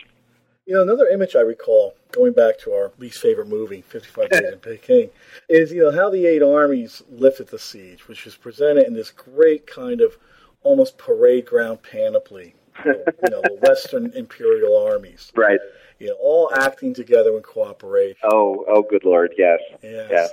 [0.68, 4.52] You know, another image I recall, going back to our least favorite movie, 55 Days
[4.52, 5.08] in Peking,
[5.48, 9.10] is, you know, how the eight armies lifted the siege, which is presented in this
[9.10, 10.18] great kind of
[10.62, 12.54] almost parade ground panoply.
[12.84, 12.92] you
[13.30, 15.32] know, the Western imperial armies.
[15.34, 15.58] Right.
[16.00, 18.18] You know, all acting together in cooperation.
[18.30, 19.60] Oh, oh, good lord, yes.
[19.82, 20.08] Yes.
[20.10, 20.30] Yes.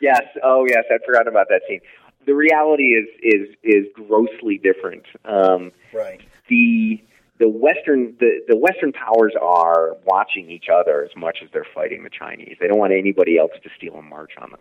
[0.00, 0.22] Yes.
[0.42, 0.86] Oh, yes.
[0.90, 1.80] I'd forgotten about that scene.
[2.26, 5.04] The reality is is is grossly different.
[5.24, 6.20] Um, right.
[6.48, 7.00] The
[7.38, 12.02] the Western the, the Western powers are watching each other as much as they're fighting
[12.04, 12.56] the Chinese.
[12.60, 14.60] They don't want anybody else to steal a march on them.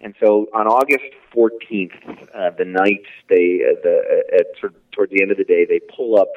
[0.00, 4.90] And so on August 14th, uh, the night they uh, the uh, at sort of
[4.92, 6.28] towards the end of the day, they pull up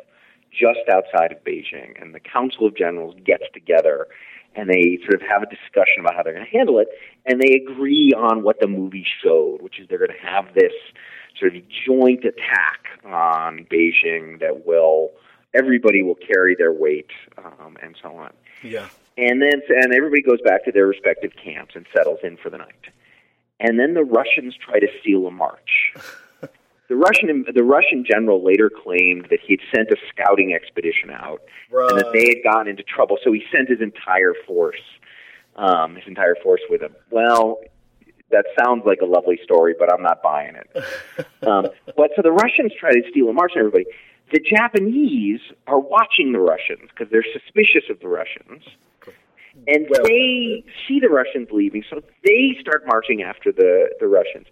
[0.52, 4.08] just outside of Beijing, and the Council of Generals gets together
[4.56, 6.88] and they sort of have a discussion about how they're going to handle it,
[7.26, 10.74] and they agree on what the movie showed, which is they're going to have this
[11.40, 15.10] sort of joint attack on Beijing that will
[15.54, 18.34] everybody will carry their weight um, and so on.
[18.64, 18.88] Yeah.
[19.18, 22.58] And then and everybody goes back to their respective camps and settles in for the
[22.58, 22.74] night.
[23.60, 25.94] And then the Russians try to steal a march.
[26.90, 31.42] the Russian the Russian general later claimed that he had sent a scouting expedition out
[31.72, 31.90] right.
[31.92, 34.82] and that they had gotten into trouble, so he sent his entire force,
[35.56, 36.96] um, his entire force with him.
[37.12, 37.60] Well,
[38.32, 40.84] that sounds like a lovely story, but I'm not buying it.
[41.48, 43.86] um, but so the Russians try to steal a march on everybody,
[44.32, 48.64] the Japanese are watching the Russians because they're suspicious of the Russians.
[49.68, 54.48] And well, they see the Russians leaving, so they start marching after the, the Russians.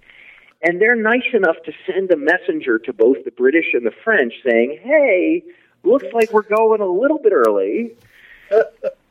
[0.62, 4.34] And they're nice enough to send a messenger to both the British and the French
[4.48, 5.44] saying, hey,
[5.84, 7.96] looks like we're going a little bit early.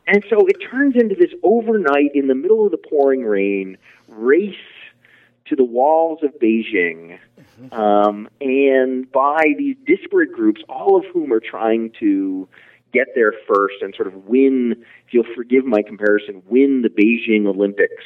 [0.07, 4.55] and so it turns into this overnight, in the middle of the pouring rain, race
[5.47, 7.19] to the walls of Beijing
[7.71, 12.47] um, and by these disparate groups, all of whom are trying to
[12.93, 14.75] get there first and sort of win,
[15.07, 18.03] if you'll forgive my comparison, win the Beijing Olympics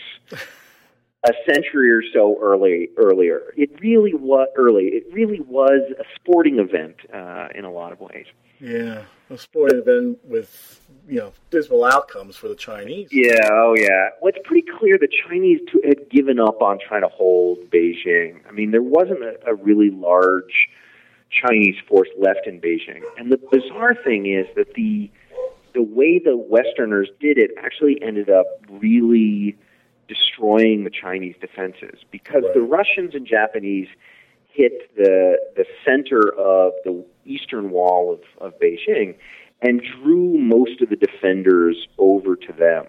[1.25, 3.53] a century or so early earlier.
[3.57, 4.85] It really was early.
[4.85, 8.25] It really was a sporting event uh, in a lot of ways.
[8.59, 13.09] Yeah, a sporting event with you know dismal outcomes for the Chinese.
[13.11, 14.09] Yeah, oh yeah.
[14.21, 18.39] Well, it's pretty clear the Chinese had given up on trying to hold Beijing.
[18.47, 20.69] I mean, there wasn't a, a really large
[21.29, 25.09] Chinese force left in Beijing, and the bizarre thing is that the
[25.73, 29.57] the way the Westerners did it actually ended up really
[30.07, 32.53] destroying the Chinese defenses because right.
[32.53, 33.87] the Russians and Japanese
[34.49, 39.15] hit the the center of the eastern wall of, of Beijing
[39.61, 42.85] and drew most of the defenders over to them.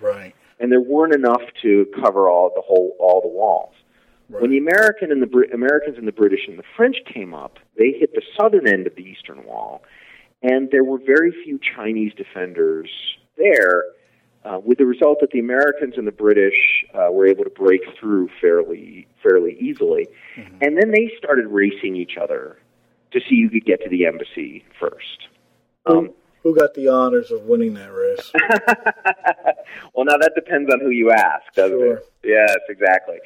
[0.00, 0.34] Right.
[0.58, 3.74] And there weren't enough to cover all the whole all the walls.
[4.28, 4.42] Right.
[4.42, 7.58] When the American and the Brit- Americans and the British and the French came up,
[7.78, 9.82] they hit the southern end of the eastern wall,
[10.42, 12.90] and there were very few Chinese defenders
[13.36, 13.84] there.
[14.44, 17.80] Uh, with the result that the Americans and the British uh, were able to break
[17.98, 20.06] through fairly fairly easily,
[20.36, 20.56] mm-hmm.
[20.60, 22.56] and then they started racing each other
[23.12, 25.28] to see who could get to the embassy first.
[25.86, 26.10] Um,
[26.42, 28.32] who, got the honors of winning that race?
[29.94, 31.96] well, now that depends on who you ask, doesn't sure.
[31.96, 32.12] it?
[32.24, 33.16] Yes, exactly.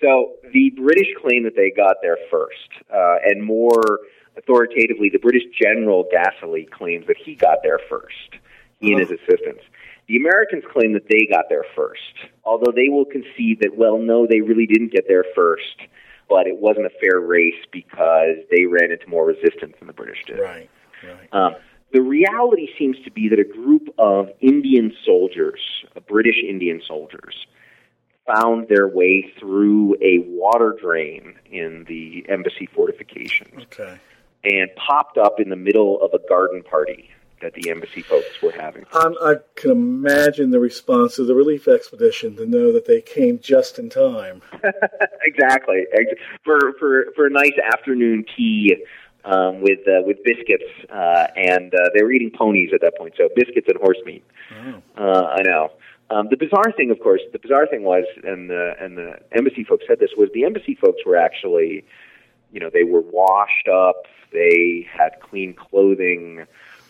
[0.00, 4.00] So the British claim that they got there first, uh, and more
[4.36, 8.36] authoritatively, the British General Dassault claims that he got there first,
[8.78, 9.62] he and his assistants.
[10.08, 14.26] The Americans claim that they got there first, although they will concede that, well, no,
[14.26, 15.76] they really didn't get there first,
[16.28, 20.24] but it wasn't a fair race because they ran into more resistance than the British
[20.26, 20.38] did.
[20.38, 20.70] Right,
[21.04, 21.28] right.
[21.32, 21.56] Um,
[21.92, 25.60] the reality seems to be that a group of Indian soldiers,
[25.94, 27.46] uh, British Indian soldiers,
[28.26, 33.62] found their way through a water drain in the embassy fortifications.
[33.62, 33.98] Okay.
[34.44, 37.10] And popped up in the middle of a garden party
[37.42, 38.86] that the embassy folks were having.
[38.92, 43.38] Um, I can imagine the response of the relief expedition to know that they came
[43.40, 44.42] just in time.
[45.22, 45.84] exactly.
[46.44, 48.76] For for for a nice afternoon tea
[49.24, 53.14] um, with uh, with biscuits, uh, and uh, they were eating ponies at that point,
[53.16, 54.24] so biscuits and horse meat.
[54.52, 54.82] Oh.
[54.96, 55.72] Uh, I know.
[56.08, 59.64] Um, the bizarre thing, of course, the bizarre thing was, and the and the embassy
[59.64, 61.84] folks said this was the embassy folks were actually,
[62.52, 66.46] you know, they were washed up, they had clean clothing,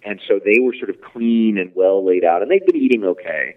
[0.07, 3.05] and so they were sort of clean and well laid out, and they'd been eating
[3.05, 3.57] okay.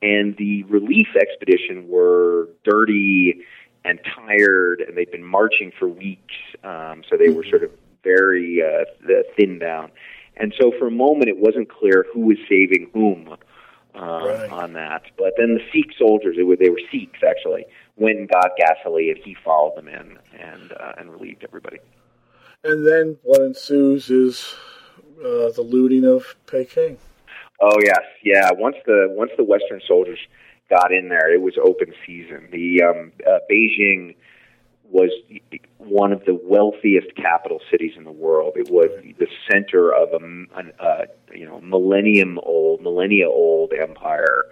[0.00, 3.44] And the relief expedition were dirty
[3.84, 7.72] and tired, and they'd been marching for weeks, um, so they were sort of
[8.04, 8.84] very uh,
[9.36, 9.90] thinned down.
[10.36, 13.36] And so for a moment, it wasn't clear who was saving whom
[13.96, 14.50] uh, right.
[14.50, 15.02] on that.
[15.16, 17.64] But then the Sikh soldiers, it were, they were Sikhs actually,
[17.96, 21.78] went and got Gaselee, and he followed them in and uh, and relieved everybody.
[22.62, 24.54] And then what ensues is
[25.18, 26.98] uh, the looting of Peking.
[27.60, 28.50] Oh yes, yeah.
[28.52, 30.18] Once the once the Western soldiers
[30.70, 32.48] got in there, it was open season.
[32.52, 34.14] The um, uh, Beijing
[34.90, 35.10] was
[35.78, 38.54] one of the wealthiest capital cities in the world.
[38.56, 44.44] It was the center of a, an, uh, you know millennium old, millennia old empire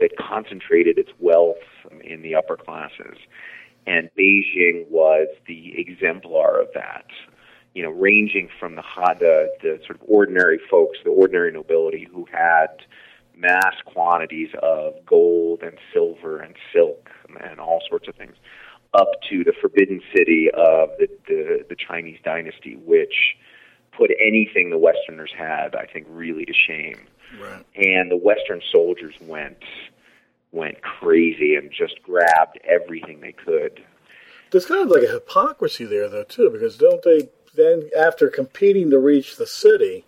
[0.00, 1.56] that concentrated its wealth
[2.02, 3.18] in the upper classes,
[3.86, 7.06] and Beijing was the exemplar of that.
[7.74, 8.82] You know, ranging from the
[9.20, 12.68] the, the sort of ordinary folks, the ordinary nobility who had
[13.36, 17.08] mass quantities of gold and silver and silk
[17.40, 18.34] and all sorts of things
[18.94, 23.36] up to the forbidden city of the, the, the Chinese dynasty, which
[23.96, 26.98] put anything the Westerners had, I think, really to shame.
[27.40, 27.64] Right.
[27.76, 29.62] And the Western soldiers went
[30.50, 33.84] went crazy and just grabbed everything they could.
[34.50, 38.90] There's kind of like a hypocrisy there, though, too, because don't they then, after competing
[38.90, 40.04] to reach the city,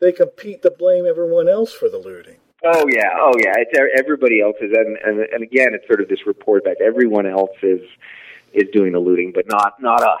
[0.00, 2.36] they compete to blame everyone else for the looting?
[2.64, 3.54] Oh yeah, oh yeah.
[3.56, 6.76] It's everybody else is, and, and and again, it's sort of this report back.
[6.84, 7.80] Everyone else is
[8.52, 10.20] is doing the looting, but not not us.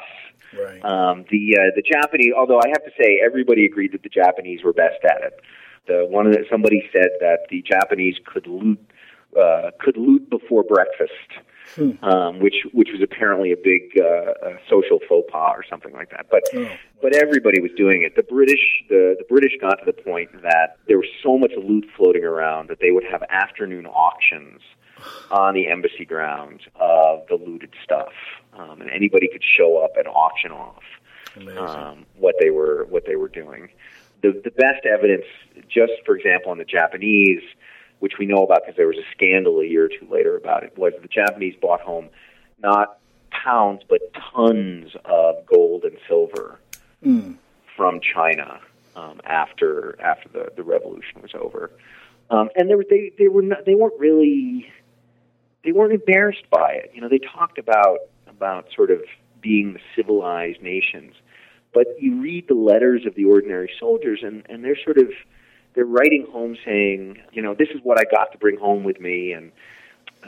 [0.58, 0.84] Right.
[0.84, 4.62] Um, the uh, the Japanese, although I have to say, everybody agreed that the Japanese
[4.64, 5.40] were best at it.
[5.86, 8.80] The one that somebody said that the Japanese could loot
[9.38, 11.12] uh, could loot before breakfast
[11.74, 12.04] hmm.
[12.04, 16.26] um, which which was apparently a big uh, social faux pas or something like that.
[16.30, 16.68] But oh.
[17.00, 18.16] but everybody was doing it.
[18.16, 21.86] The British the the British got to the point that there was so much loot
[21.96, 24.60] floating around that they would have afternoon auctions
[25.30, 28.12] on the embassy grounds of the looted stuff,
[28.56, 30.82] um, and anybody could show up and auction off
[31.58, 33.68] um, what they were what they were doing.
[34.22, 35.24] The the best evidence,
[35.68, 37.42] just for example, on the Japanese
[38.02, 40.64] which we know about because there was a scandal a year or two later about
[40.64, 42.08] it, was the Japanese bought home
[42.60, 42.98] not
[43.30, 44.00] pounds but
[44.34, 46.58] tons of gold and silver
[47.04, 47.36] mm.
[47.76, 48.58] from China
[48.96, 51.70] um, after after the, the revolution was over,
[52.28, 54.68] um, and they were they they were not, they weren't really
[55.62, 56.90] they weren't embarrassed by it.
[56.94, 59.02] You know, they talked about about sort of
[59.40, 61.14] being the civilized nations,
[61.72, 65.12] but you read the letters of the ordinary soldiers, and and they're sort of
[65.74, 69.00] they're writing home saying, you know, this is what I got to bring home with
[69.00, 69.32] me.
[69.32, 69.52] And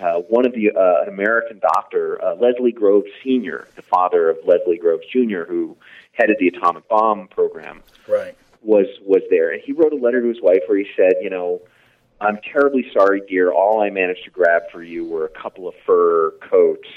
[0.00, 4.38] uh, one of the uh, an American doctor, uh, Leslie Groves Sr., the father of
[4.46, 5.76] Leslie Groves Jr., who
[6.12, 10.28] headed the atomic bomb program, right, was was there, and he wrote a letter to
[10.28, 11.60] his wife where he said, you know.
[12.20, 13.52] I'm terribly sorry, dear.
[13.52, 16.88] All I managed to grab for you were a couple of fur coats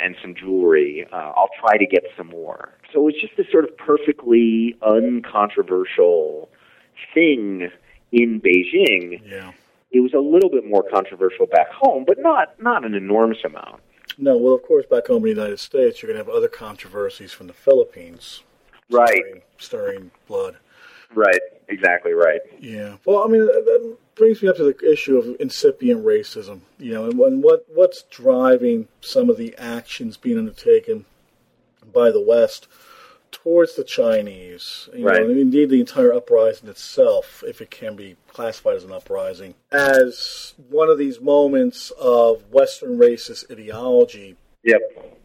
[0.00, 1.04] and some jewelry.
[1.12, 2.72] Uh, I'll try to get some more.
[2.92, 6.48] So it was just this sort of perfectly uncontroversial
[7.12, 7.70] thing
[8.12, 9.20] in Beijing.
[9.28, 9.52] Yeah.
[9.90, 13.80] It was a little bit more controversial back home, but not not an enormous amount.
[14.18, 16.48] No, well, of course, back home in the United States, you're going to have other
[16.48, 18.42] controversies from the Philippines,
[18.90, 19.08] right?
[19.08, 20.56] Stirring, stirring blood.
[21.14, 21.40] Right.
[21.68, 22.40] Exactly right.
[22.60, 22.96] Yeah.
[23.04, 26.60] Well, I mean, that brings me up to the issue of incipient racism.
[26.78, 31.06] You know, and, and what what's driving some of the actions being undertaken
[31.92, 32.68] by the West
[33.44, 34.88] towards the Chinese.
[34.96, 35.22] You right.
[35.22, 40.54] know, indeed, the entire uprising itself, if it can be classified as an uprising, as
[40.70, 44.36] one of these moments of Western racist ideology.
[44.64, 44.80] Yep.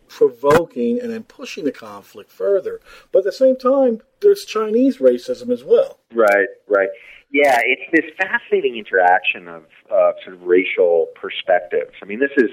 [0.10, 2.82] Provoking and then pushing the conflict further.
[3.12, 6.00] But at the same time, there's Chinese racism as well.
[6.12, 6.90] Right, right.
[7.32, 11.92] Yeah, it's this fascinating interaction of uh, sort of racial perspectives.
[12.02, 12.50] I mean, this is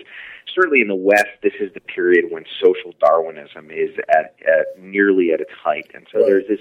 [0.54, 1.28] certainly in the West.
[1.42, 6.06] This is the period when social Darwinism is at, at nearly at its height, and
[6.12, 6.26] so right.
[6.28, 6.60] there's this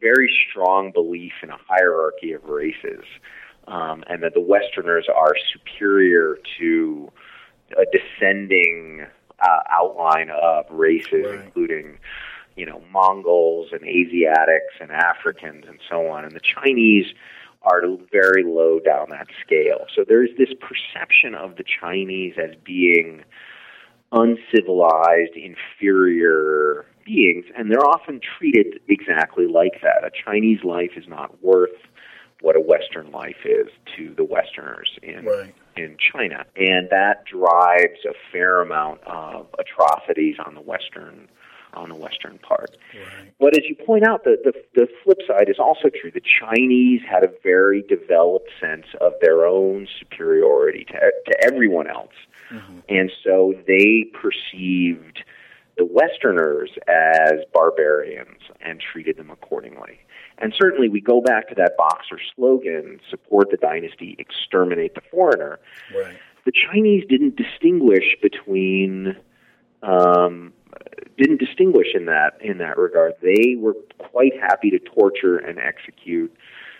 [0.00, 3.04] very strong belief in a hierarchy of races,
[3.68, 7.10] um, and that the Westerners are superior to
[7.76, 9.06] a descending
[9.40, 11.44] uh, outline of races, right.
[11.44, 11.98] including
[12.56, 16.24] you know, Mongols and Asiatics and Africans and so on.
[16.24, 17.06] And the Chinese
[17.62, 19.86] are very low down that scale.
[19.94, 23.22] So there's this perception of the Chinese as being
[24.12, 30.04] uncivilized, inferior beings, and they're often treated exactly like that.
[30.04, 31.70] A Chinese life is not worth
[32.40, 35.54] what a Western life is to the Westerners in Right.
[35.76, 41.28] in China, and that drives a fair amount of atrocities on the Western
[41.74, 42.76] on the Western part.
[42.94, 43.32] Right.
[43.38, 46.10] But as you point out, the, the the flip side is also true.
[46.10, 52.14] The Chinese had a very developed sense of their own superiority to to everyone else,
[52.88, 55.24] and so they perceived
[55.76, 60.00] the Westerners as barbarians and treated them accordingly.
[60.38, 65.58] And certainly, we go back to that boxer slogan: "Support the dynasty, exterminate the foreigner."
[65.94, 66.16] Right.
[66.44, 69.16] the Chinese didn't distinguish between
[69.82, 70.52] um,
[71.16, 73.14] didn't distinguish in that in that regard.
[73.22, 76.34] They were quite happy to torture and execute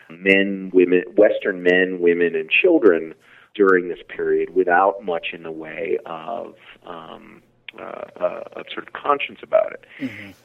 [0.09, 3.14] men, women, Western men, women, and children
[3.55, 6.55] during this period without much in the way of
[6.86, 7.43] um,
[7.78, 7.82] uh,
[8.20, 9.84] uh, of sort of conscience about it.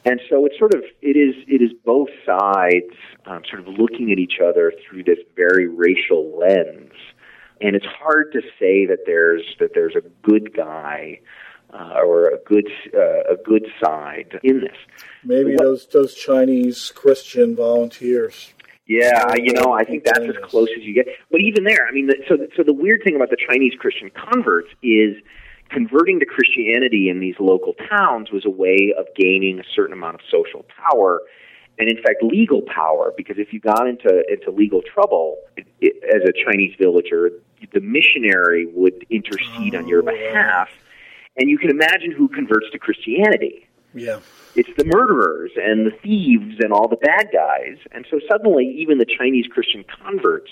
[0.04, 2.94] And so it's sort of it is it is both sides
[3.26, 6.92] um, sort of looking at each other through this very racial lens
[7.60, 11.20] and it's hard to say that there's that there's a good guy
[11.72, 14.76] uh, or a good uh, a good side in this.
[15.24, 18.52] Maybe What- those those Chinese Christian volunteers.
[18.88, 21.08] Yeah, you know, I think that's as close as you get.
[21.32, 24.10] But even there, I mean, the, so so the weird thing about the Chinese Christian
[24.10, 25.16] converts is
[25.70, 30.14] converting to Christianity in these local towns was a way of gaining a certain amount
[30.14, 31.20] of social power,
[31.80, 33.12] and in fact, legal power.
[33.16, 37.30] Because if you got into into legal trouble it, it, as a Chinese villager,
[37.72, 40.68] the missionary would intercede on your Oh, behalf,
[41.36, 44.20] and you can imagine who converts to Christianity Yeah.
[44.54, 47.76] it's the murderers and the thieves and all the bad guys.
[47.92, 50.50] And so suddenly, even the Chinese Christian converts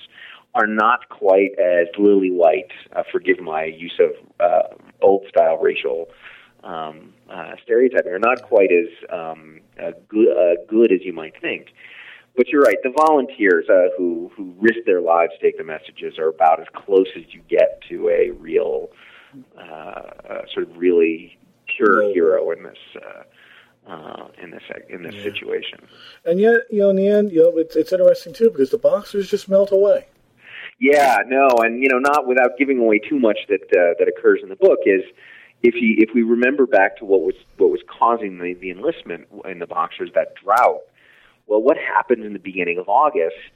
[0.55, 2.71] are not quite as lily white.
[2.95, 4.11] Uh, forgive my use of
[4.41, 6.09] uh, old style racial
[6.63, 8.13] um, uh, stereotyping.
[8.13, 11.69] Are not quite as um, uh, good, uh, good as you might think.
[12.37, 12.77] But you're right.
[12.83, 16.67] The volunteers uh, who who risk their lives to take the messages are about as
[16.75, 18.91] close as you get to a real,
[19.59, 21.39] uh, sort of really
[21.77, 25.23] pure hero in this uh, uh, in this in this Yeah.
[25.25, 25.87] situation.
[26.25, 28.79] And yet, you know, in the end, you know, it's it's interesting too because the
[28.79, 30.07] boxers just melt away.
[30.81, 34.41] Yeah, no, and you know, not without giving away too much that uh, that occurs
[34.43, 35.03] in the book is
[35.63, 39.27] if you if we remember back to what was what was causing the, the enlistment
[39.45, 40.81] in the boxers that drought.
[41.47, 43.53] Well, what happened in the beginning of August?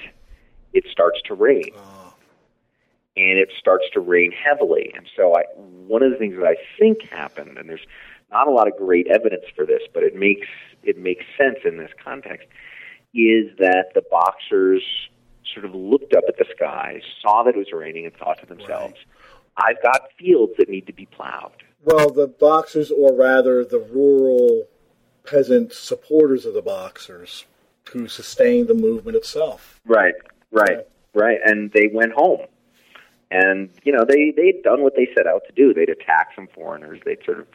[0.75, 1.71] It starts to rain.
[1.75, 1.98] Oh,
[3.19, 4.93] and it starts to rain heavily.
[4.95, 7.87] And so, I, one of the things that I think happened, and there's
[8.31, 10.47] not a lot of great evidence for this, but it makes
[10.83, 12.47] it makes sense in this context,
[13.15, 14.83] is that the boxers
[15.53, 18.47] sort of looked up at the sky, saw that it was raining, and thought to
[18.47, 18.97] themselves,
[19.57, 24.65] "I've got fields that need to be plowed." well, the boxers, or rather, the rural
[25.25, 27.45] peasant supporters of the boxers,
[27.91, 29.81] who sustained the movement itself.
[29.87, 30.15] Right,
[30.51, 31.39] right, right.
[31.45, 32.47] And they went home.
[33.31, 35.75] And, you know, they, they'd done what they set out to do.
[35.75, 37.01] They'd attacked some foreigners.
[37.05, 37.47] They'd sort of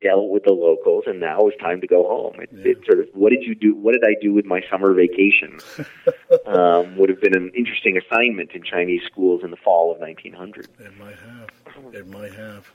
[0.00, 2.40] dealt with the locals, and now it was time to go home.
[2.40, 3.74] It, it sort of, what did you do?
[3.74, 5.58] What did I do with my summer vacation?
[6.46, 10.68] um, would have been an interesting assignment in Chinese schools in the fall of 1900.
[10.78, 11.94] It might have.
[11.94, 12.70] It might have.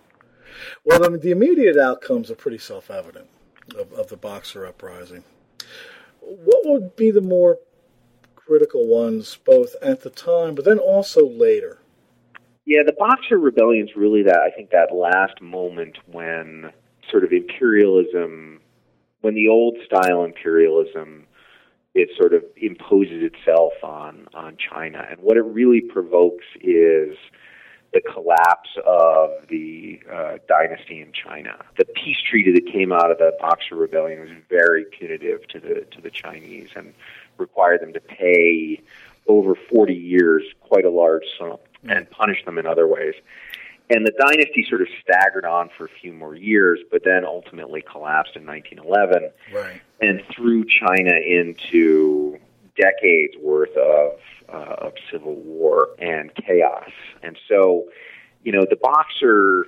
[0.83, 3.27] Well, I mean, the immediate outcomes are pretty self-evident
[3.77, 5.23] of, of the Boxer uprising.
[6.19, 7.59] What would be the more
[8.35, 11.79] critical ones, both at the time, but then also later?
[12.73, 16.71] Yeah, the Boxer Rebellion's really that I think that last moment when
[17.11, 18.61] sort of imperialism,
[19.21, 21.27] when the old style imperialism,
[21.93, 27.15] it sort of imposes itself on on China, and what it really provokes is
[27.93, 31.63] the collapse of the uh, dynasty in China.
[31.77, 35.85] The peace treaty that came out of the Boxer Rebellion was very punitive to the
[35.91, 36.91] to the Chinese and
[37.37, 38.81] required them to pay
[39.27, 43.13] over 40 years quite a large sum and punish them in other ways.
[43.89, 47.81] And the dynasty sort of staggered on for a few more years, but then ultimately
[47.81, 49.81] collapsed in 1911 Right.
[50.01, 52.39] and threw China into
[52.77, 54.13] decades worth of
[54.49, 56.89] uh, of civil war and chaos.
[57.23, 57.85] And so,
[58.43, 59.67] you know, the boxer,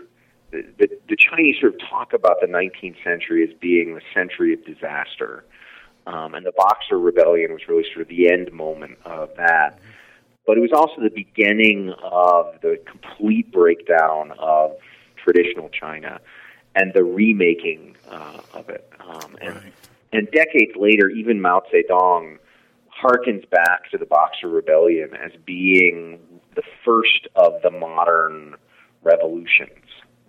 [0.52, 4.54] the, the, the Chinese sort of talk about the 19th century as being the century
[4.54, 5.44] of disaster.
[6.08, 9.80] Um, and the Boxer Rebellion was really sort of the end moment of that.
[10.46, 14.78] But it was also the beginning of the complete breakdown of
[15.16, 16.20] traditional China
[16.76, 18.88] and the remaking uh, of it.
[19.00, 19.74] Um, and Right.
[20.16, 22.38] And decades later, even Mao Zedong
[23.04, 26.20] harkens back to the Boxer Rebellion as being
[26.56, 28.56] the first of the modern
[29.04, 29.84] revolutions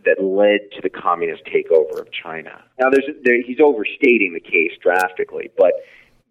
[0.05, 2.65] that led to the communist takeover of China.
[2.81, 5.75] Now, there's, there, he's overstating the case drastically, but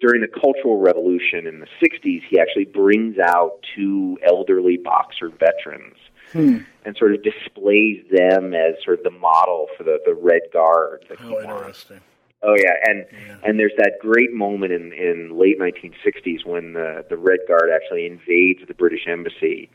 [0.01, 5.95] during the Cultural Revolution in the 60s, he actually brings out two elderly boxer veterans
[6.31, 6.57] Hmm.
[6.83, 11.05] and sort of displays them as sort of the model for the, the Red Guard
[11.07, 11.45] that wants.
[11.45, 12.01] interesting.
[12.43, 13.37] Oh yeah, and Yeah.
[13.43, 18.05] and there's that great moment in in late 1960s when the the Red Guard actually
[18.05, 19.69] invades the British embassy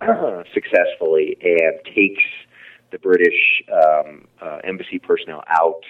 [0.54, 2.22] successfully and takes
[2.90, 5.82] the British um, uh, embassy personnel out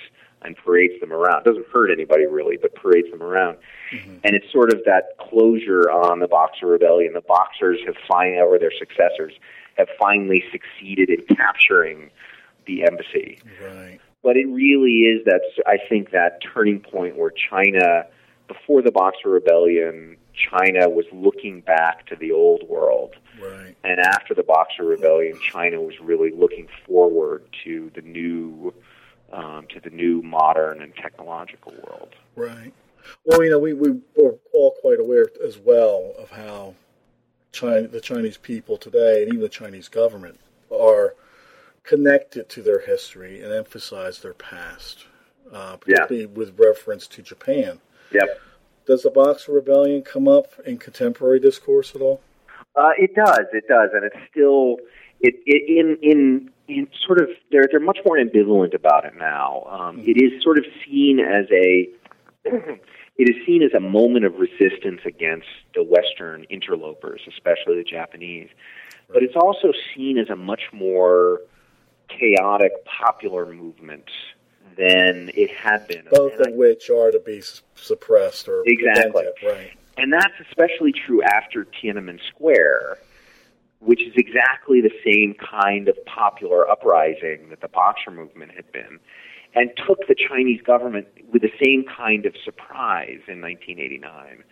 [0.43, 1.45] and parades them around.
[1.45, 3.59] Doesn't hurt anybody really, but parades them around.
[3.93, 4.19] Mm-hmm.
[4.25, 7.13] And it's sort of that closure on the Boxer Rebellion.
[7.15, 9.33] The Boxers have finally, or their successors,
[9.77, 12.11] have finally succeeded in capturing
[12.67, 13.99] the embassy Right.
[14.23, 18.05] but it really is that I think that turning point where China,
[18.47, 23.75] before the Boxer Rebellion, China was looking back to the old world, Right.
[23.85, 28.75] and after the Boxer Rebellion, China was really looking forward to the new,
[29.33, 32.15] um, to the new modern and technological world.
[32.37, 32.73] Right.
[33.25, 36.75] Well, you know, we, we were all quite aware as well of how
[37.53, 40.39] China, the Chinese people today, and even the Chinese government,
[40.71, 41.15] are
[41.83, 45.07] connected to their history and emphasize their past,
[45.53, 47.81] uh, particularly with reference to Japan.
[48.13, 48.41] Yep.
[48.87, 52.21] Does the Boxer Rebellion come up in contemporary discourse at all?
[52.75, 54.77] Uh, it does, it does, and it's still
[55.21, 59.65] it, it in in in sort of they're they're much more ambivalent about it now.
[59.71, 61.89] Um, It is sort of seen as a
[62.45, 68.49] it is seen as a moment of resistance against the Western interlopers, especially the Japanese.
[69.13, 71.41] But it's also seen as a much more
[72.09, 74.05] chaotic popular movement
[74.77, 76.05] than it had been.
[76.11, 77.41] Both And I- of which are to be
[77.75, 79.11] suppressed or Exactly.
[79.13, 79.35] prevented.
[79.43, 79.73] Right.
[79.97, 82.99] and that's especially true after Tiananmen Square,
[83.81, 88.99] which is exactly the same kind of popular uprising that the Boxer movement had been,
[89.55, 94.45] and took the Chinese government with the same kind of surprise in 1989.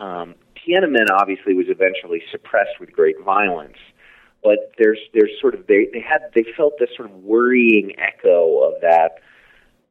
[0.00, 3.78] Um, Tiananmen obviously was eventually suppressed with great violence,
[4.42, 8.62] but there's there's sort of they they had they felt this sort of worrying echo
[8.62, 9.18] of that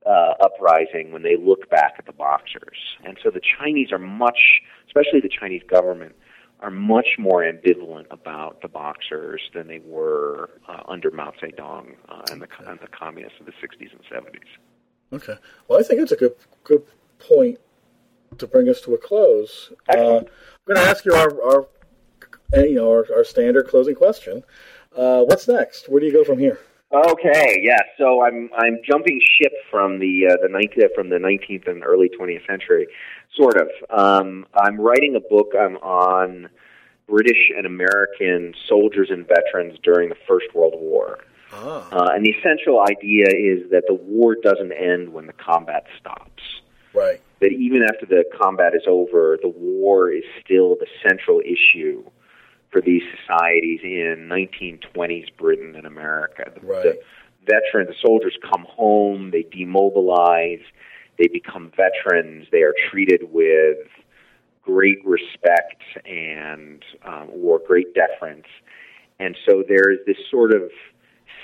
[0.06, 2.78] uh, uprising when they look back at the boxers.
[3.04, 6.16] And so the Chinese are much, especially the Chinese government,
[6.62, 12.22] are much more ambivalent about the boxers than they were uh, under Mao Zedong uh,
[12.32, 14.40] and, the, and the communists of the 60s and 70s.
[15.14, 15.36] Okay.
[15.68, 16.84] Well, I think it's a good good
[17.20, 17.60] point
[18.38, 19.74] to bring us to a close.
[19.90, 20.26] Uh, I'm
[20.66, 21.68] going to ask you our, our
[22.56, 24.44] uh, you know our, our standard closing question.
[24.96, 25.90] Uh, what's next?
[25.90, 26.60] Where do you go from here?
[26.94, 27.80] Okay, yeah.
[27.98, 32.10] So I'm I'm jumping ship from the uh, the 19th, from the 19th and early
[32.10, 32.88] 20th century,
[33.36, 33.70] sort of.
[33.90, 36.50] Um, I'm writing a book um, on
[37.08, 41.20] British and American soldiers and veterans during the First World War.
[41.54, 45.86] Ah, Uh, and the essential idea is that the war doesn't end when the combat
[46.00, 46.44] stops.
[46.94, 47.20] right.
[47.42, 52.04] That even after the combat is over, the war is still the central issue
[52.70, 56.52] for these societies in 1920s Britain and America.
[56.54, 56.84] The, Right.
[56.84, 57.00] the
[57.46, 60.62] veteran, the soldiers come home, they demobilize,
[61.22, 63.78] they become veterans, they are treated with
[64.64, 68.48] great respect and um, or great deference.
[69.20, 70.72] And so there is this sort of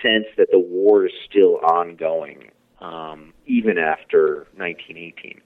[0.02, 2.50] sense that the war is still ongoing,
[2.82, 5.42] um, even after 1918.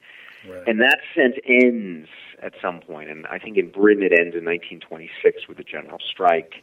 [0.50, 0.64] Right.
[0.68, 2.08] And that sense ends
[2.42, 6.00] at some point, and I think in Britain it ends in 1926 with the general
[6.00, 6.54] strike,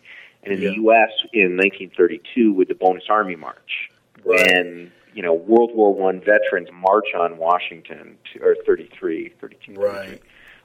[0.43, 0.71] and in Yeah.
[0.71, 1.11] the U.S.
[1.35, 3.91] in 1932 with the Bonus Army March,
[4.25, 4.41] Right.
[4.57, 9.77] when you know World War One veterans march on Washington, to, or 33, 32, 33,
[9.77, 10.23] Right.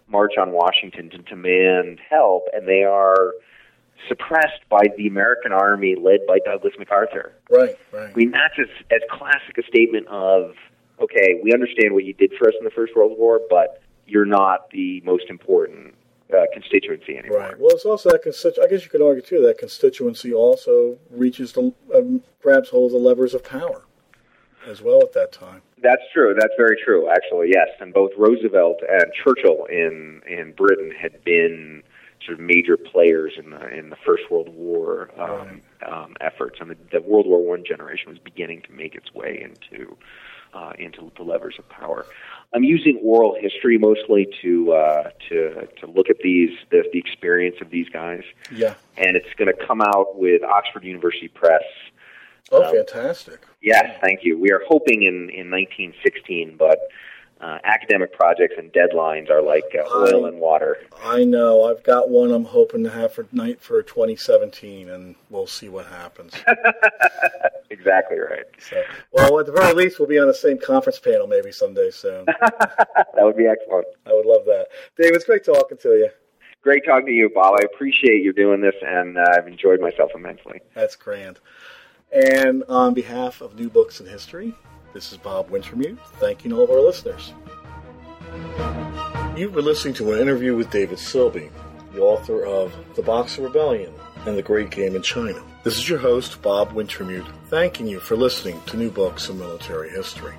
[0.07, 3.34] march on Washington to demand help, and they are
[4.07, 7.34] suppressed by the American Army led by Douglas MacArthur.
[7.49, 7.75] Right.
[7.91, 8.11] Right.
[8.11, 10.53] I mean, that's as, as classic a statement of,
[11.01, 14.23] okay, we understand what you did for us in the First World War, but you're
[14.23, 15.95] not the most important
[16.31, 17.39] uh, constituency anymore.
[17.39, 17.59] Right.
[17.59, 21.53] Well, it's also that constitu- I guess you could argue too that constituency also reaches
[21.53, 23.85] the um, grabs hold of the levers of power
[24.68, 25.61] as well at that time.
[25.81, 26.34] That's true.
[26.38, 27.49] That's very true, actually.
[27.53, 31.84] Yes, and both Roosevelt and Churchill in in Britain had been
[32.26, 36.69] sort of major players in the in the First World War um, um, efforts, and
[36.72, 39.98] the, the World War One generation was beginning to make its way into
[40.53, 42.06] uh, into the levers of power.
[42.56, 47.57] I'm using oral history mostly to uh, to to look at these the, the experience
[47.61, 48.76] of these guys, Yeah.
[48.95, 51.64] and it's going to come out with Oxford University Press.
[52.52, 53.41] Oh, Um, fantastic.
[53.61, 54.38] Yes, thank you.
[54.38, 56.80] We are hoping in, in 1916, but
[57.41, 60.78] uh, academic projects and deadlines are like uh, oil I- and water.
[61.03, 61.64] I know.
[61.64, 65.86] I've got one I'm hoping to have for night for 2017, and we'll see what
[65.88, 66.34] happens.
[67.70, 68.44] Exactly right.
[68.60, 71.90] so, well, at the very least, we'll be on the same conference panel maybe someday
[71.90, 72.26] soon.
[72.45, 73.88] That would be excellent.
[74.06, 74.68] I would love that.
[74.98, 76.10] Dave, it's great talking to you.
[76.61, 77.56] Great talking to you, Bob.
[77.60, 80.61] I appreciate you doing this, and uh, I've enjoyed myself immensely.
[80.76, 81.40] That's grand.
[82.14, 84.53] And on behalf of New Books in History,
[84.94, 87.34] this is Bob Wintermute, thanking all of our listeners.
[89.35, 91.49] You've been listening to an interview with David Silbey,
[91.91, 93.91] the author of The Boxer Rebellion
[94.27, 95.41] and The Great Game in China.
[95.64, 99.90] This is your host, Bob Wintermute, thanking you for listening to New Books in Military
[99.90, 100.35] History.